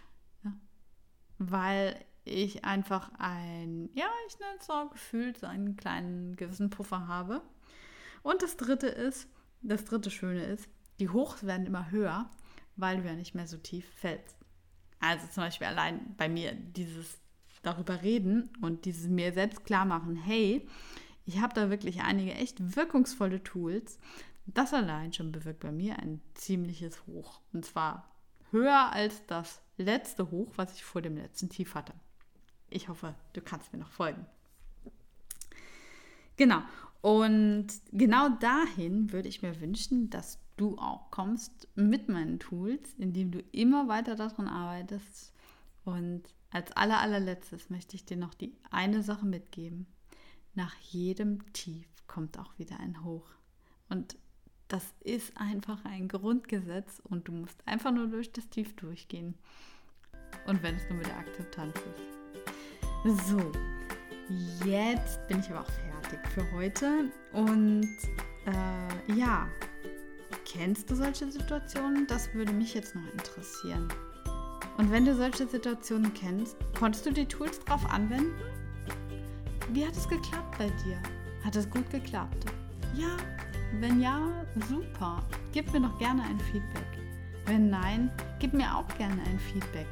weil 1.38 1.96
ich 2.24 2.66
einfach 2.66 3.12
ein, 3.18 3.90
ja, 3.94 4.08
ich 4.28 4.40
nenne 4.40 4.58
es 4.60 4.66
so 4.66 4.90
gefühlt, 4.90 5.38
so 5.38 5.48
einen 5.48 5.76
kleinen 5.76 6.36
gewissen 6.36 6.70
Puffer 6.70 7.08
habe. 7.08 7.42
Und 8.24 8.42
das 8.42 8.58
dritte 8.58 8.88
ist, 8.88 9.28
das 9.62 9.86
dritte 9.86 10.12
Schöne 10.12 10.44
ist, 10.46 10.68
die 11.00 11.10
Hochs 11.10 11.46
werden 11.46 11.66
immer 11.66 11.92
höher, 11.92 12.30
weil 12.76 12.98
du 12.98 13.08
ja 13.08 13.14
nicht 13.14 13.36
mehr 13.36 13.48
so 13.48 13.58
tief 13.58 13.88
fällst. 13.96 14.38
Also 15.02 15.28
zum 15.28 15.44
Beispiel 15.44 15.68
allein 15.68 16.16
bei 16.16 16.30
mir 16.30 16.54
dieses 16.54 17.20
darüber 17.64 18.02
reden 18.02 18.50
und 18.62 18.86
dieses 18.86 19.08
mir 19.08 19.34
selbst 19.34 19.66
klar 19.66 19.86
machen, 19.86 20.16
hey, 20.16 20.68
ich 21.26 21.40
habe 21.40 21.54
da 21.54 21.70
wirklich 21.70 22.02
einige 22.02 22.34
echt 22.34 22.76
wirkungsvolle 22.76 23.44
Tools. 23.44 24.00
Das 24.46 24.74
allein 24.74 25.14
schon 25.14 25.32
bewirkt 25.32 25.60
bei 25.60 25.72
mir 25.72 26.00
ein 26.00 26.22
ziemliches 26.34 27.06
Hoch. 27.06 27.42
Und 27.54 27.66
zwar 27.66 28.10
höher 28.52 28.92
als 28.92 29.26
das 29.28 29.62
letzte 29.78 30.32
Hoch, 30.32 30.52
was 30.56 30.74
ich 30.74 30.84
vor 30.84 31.02
dem 31.02 31.18
letzten 31.18 31.50
Tief 31.50 31.76
hatte. 31.76 31.94
Ich 32.70 32.90
hoffe, 32.90 33.16
du 33.34 33.42
kannst 33.42 33.74
mir 33.74 33.80
noch 33.80 33.92
folgen. 33.92 34.26
Genau. 36.38 36.62
Und 37.02 37.68
genau 37.92 38.30
dahin 38.30 39.12
würde 39.12 39.30
ich 39.30 39.42
mir 39.42 39.60
wünschen, 39.60 40.10
dass 40.10 40.40
du 40.58 40.78
auch 40.78 41.12
kommst 41.12 41.68
mit 41.76 42.10
meinen 42.10 42.40
Tools, 42.40 42.94
indem 42.98 43.32
du 43.32 43.40
immer 43.52 43.88
weiter 43.88 44.16
daran 44.16 44.48
arbeitest. 44.48 45.34
Und 45.84 46.24
als 46.52 46.72
aller, 46.74 47.00
allerletztes 47.00 47.70
möchte 47.70 47.96
ich 47.96 48.06
dir 48.06 48.18
noch 48.18 48.34
die 48.34 48.56
eine 48.70 49.02
Sache 49.02 49.26
mitgeben. 49.26 49.88
Nach 50.54 50.76
jedem 50.76 51.52
Tief 51.54 51.88
kommt 52.08 52.38
auch 52.38 52.58
wieder 52.60 52.80
ein 52.80 53.04
Hoch. 53.04 53.28
Und 53.90 54.18
das 54.68 54.94
ist 55.02 55.36
einfach 55.38 55.84
ein 55.86 56.08
Grundgesetz 56.08 57.02
und 57.04 57.28
du 57.28 57.34
musst 57.34 57.66
einfach 57.68 57.92
nur 57.92 58.08
durch 58.08 58.32
das 58.32 58.50
Tief 58.50 58.76
durchgehen. 58.76 59.36
Und 60.48 60.64
wenn 60.64 60.76
es 60.76 60.88
nur 60.90 60.98
mit 60.98 61.08
der 61.08 61.18
Akzeptanz 61.18 61.76
ist. 61.76 63.28
So, 63.28 63.52
jetzt 64.66 65.28
bin 65.28 65.40
ich 65.40 65.50
aber 65.50 65.62
auch 65.62 65.72
fertig 65.72 66.28
für 66.30 66.52
heute. 66.54 67.12
Und 67.34 67.98
äh, 68.46 69.14
ja, 69.14 69.48
kennst 70.52 70.90
du 70.90 70.96
solche 70.96 71.32
Situationen? 71.32 72.08
Das 72.08 72.34
würde 72.34 72.52
mich 72.52 72.74
jetzt 72.74 72.96
noch 72.96 73.14
interessieren. 73.14 73.88
Und 74.78 74.92
wenn 74.92 75.06
du 75.06 75.16
solche 75.16 75.48
Situationen 75.48 76.14
kennst, 76.14 76.58
konntest 76.78 77.06
du 77.06 77.12
die 77.12 77.26
Tools 77.26 77.64
darauf 77.64 77.86
anwenden? 77.90 78.34
Wie 79.72 79.86
hat 79.86 79.96
es 79.96 80.08
geklappt 80.10 80.58
bei 80.58 80.70
dir? 80.84 81.02
Hat 81.46 81.56
es 81.56 81.70
gut 81.70 81.90
geklappt? 81.90 82.46
Ja, 82.96 83.16
wenn 83.80 84.02
ja, 84.02 84.20
super. 84.70 85.24
Gib 85.54 85.72
mir 85.72 85.82
doch 85.82 85.98
gerne 85.98 86.24
ein 86.24 86.40
Feedback. 86.40 86.88
Wenn 87.46 87.70
nein, 87.70 88.12
gib 88.40 88.54
mir 88.54 88.76
auch 88.76 88.88
gerne 88.98 89.22
ein 89.24 89.40
Feedback, 89.40 89.88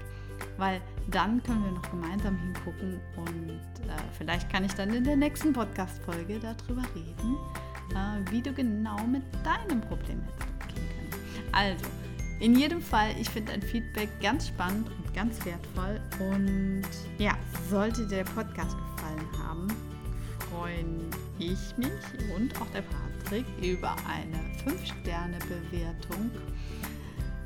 weil 0.58 0.82
dann 1.10 1.42
können 1.44 1.64
wir 1.64 1.72
noch 1.72 1.90
gemeinsam 1.90 2.38
hingucken 2.38 3.00
und 3.16 3.50
äh, 3.50 3.92
vielleicht 4.18 4.52
kann 4.52 4.64
ich 4.64 4.74
dann 4.74 4.94
in 4.94 5.04
der 5.04 5.16
nächsten 5.16 5.54
Podcast-Folge 5.54 6.40
darüber 6.40 6.84
reden, 6.94 7.38
äh, 7.96 8.32
wie 8.32 8.42
du 8.42 8.54
genau 8.54 9.00
mit 9.08 9.24
deinem 9.44 9.82
Problem 9.82 10.22
können. 10.38 10.49
Also, 11.52 11.86
in 12.40 12.56
jedem 12.58 12.82
Fall, 12.82 13.14
ich 13.20 13.30
finde 13.30 13.52
ein 13.52 13.62
Feedback 13.62 14.10
ganz 14.22 14.48
spannend 14.48 14.88
und 14.90 15.14
ganz 15.14 15.44
wertvoll. 15.46 16.00
Und 16.20 16.88
ja, 17.18 17.38
sollte 17.70 18.08
der 18.08 18.24
Podcast 18.24 18.78
gefallen 18.78 19.28
haben, 19.44 19.68
freuen 20.50 21.10
ich 21.38 21.78
mich 21.78 21.92
und 22.36 22.60
auch 22.62 22.68
der 22.68 22.84
Patrick 22.84 23.46
über 23.62 23.96
eine 24.08 24.38
5-Sterne-Bewertung 24.66 26.32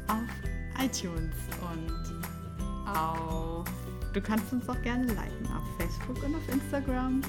auf 0.07 0.83
iTunes 0.83 1.35
und 1.73 2.87
auf. 2.87 3.65
Du 4.13 4.21
kannst 4.21 4.53
uns 4.53 4.69
auch 4.69 4.81
gerne 4.83 5.05
liken 5.07 5.47
auf 5.47 5.63
Facebook 5.79 6.23
und 6.23 6.35
auf 6.35 6.49
Instagram. 6.51 7.21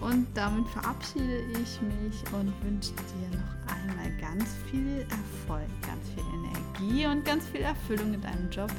Und 0.00 0.26
damit 0.34 0.66
verabschiede 0.68 1.42
ich 1.52 1.80
mich 1.82 2.32
und 2.32 2.52
wünsche 2.64 2.92
dir 2.92 3.38
noch 3.38 3.74
einmal 3.74 4.10
ganz 4.18 4.56
viel 4.70 5.06
Erfolg, 5.10 5.68
ganz 5.82 6.08
viel 6.14 6.24
Energie 6.34 7.06
und 7.06 7.24
ganz 7.24 7.46
viel 7.48 7.60
Erfüllung 7.60 8.14
in 8.14 8.20
deinem 8.22 8.50
Job. 8.50 8.72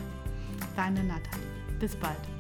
Deine 0.75 1.03
Nathalie. 1.03 1.45
Bis 1.79 1.95
bald. 1.95 2.30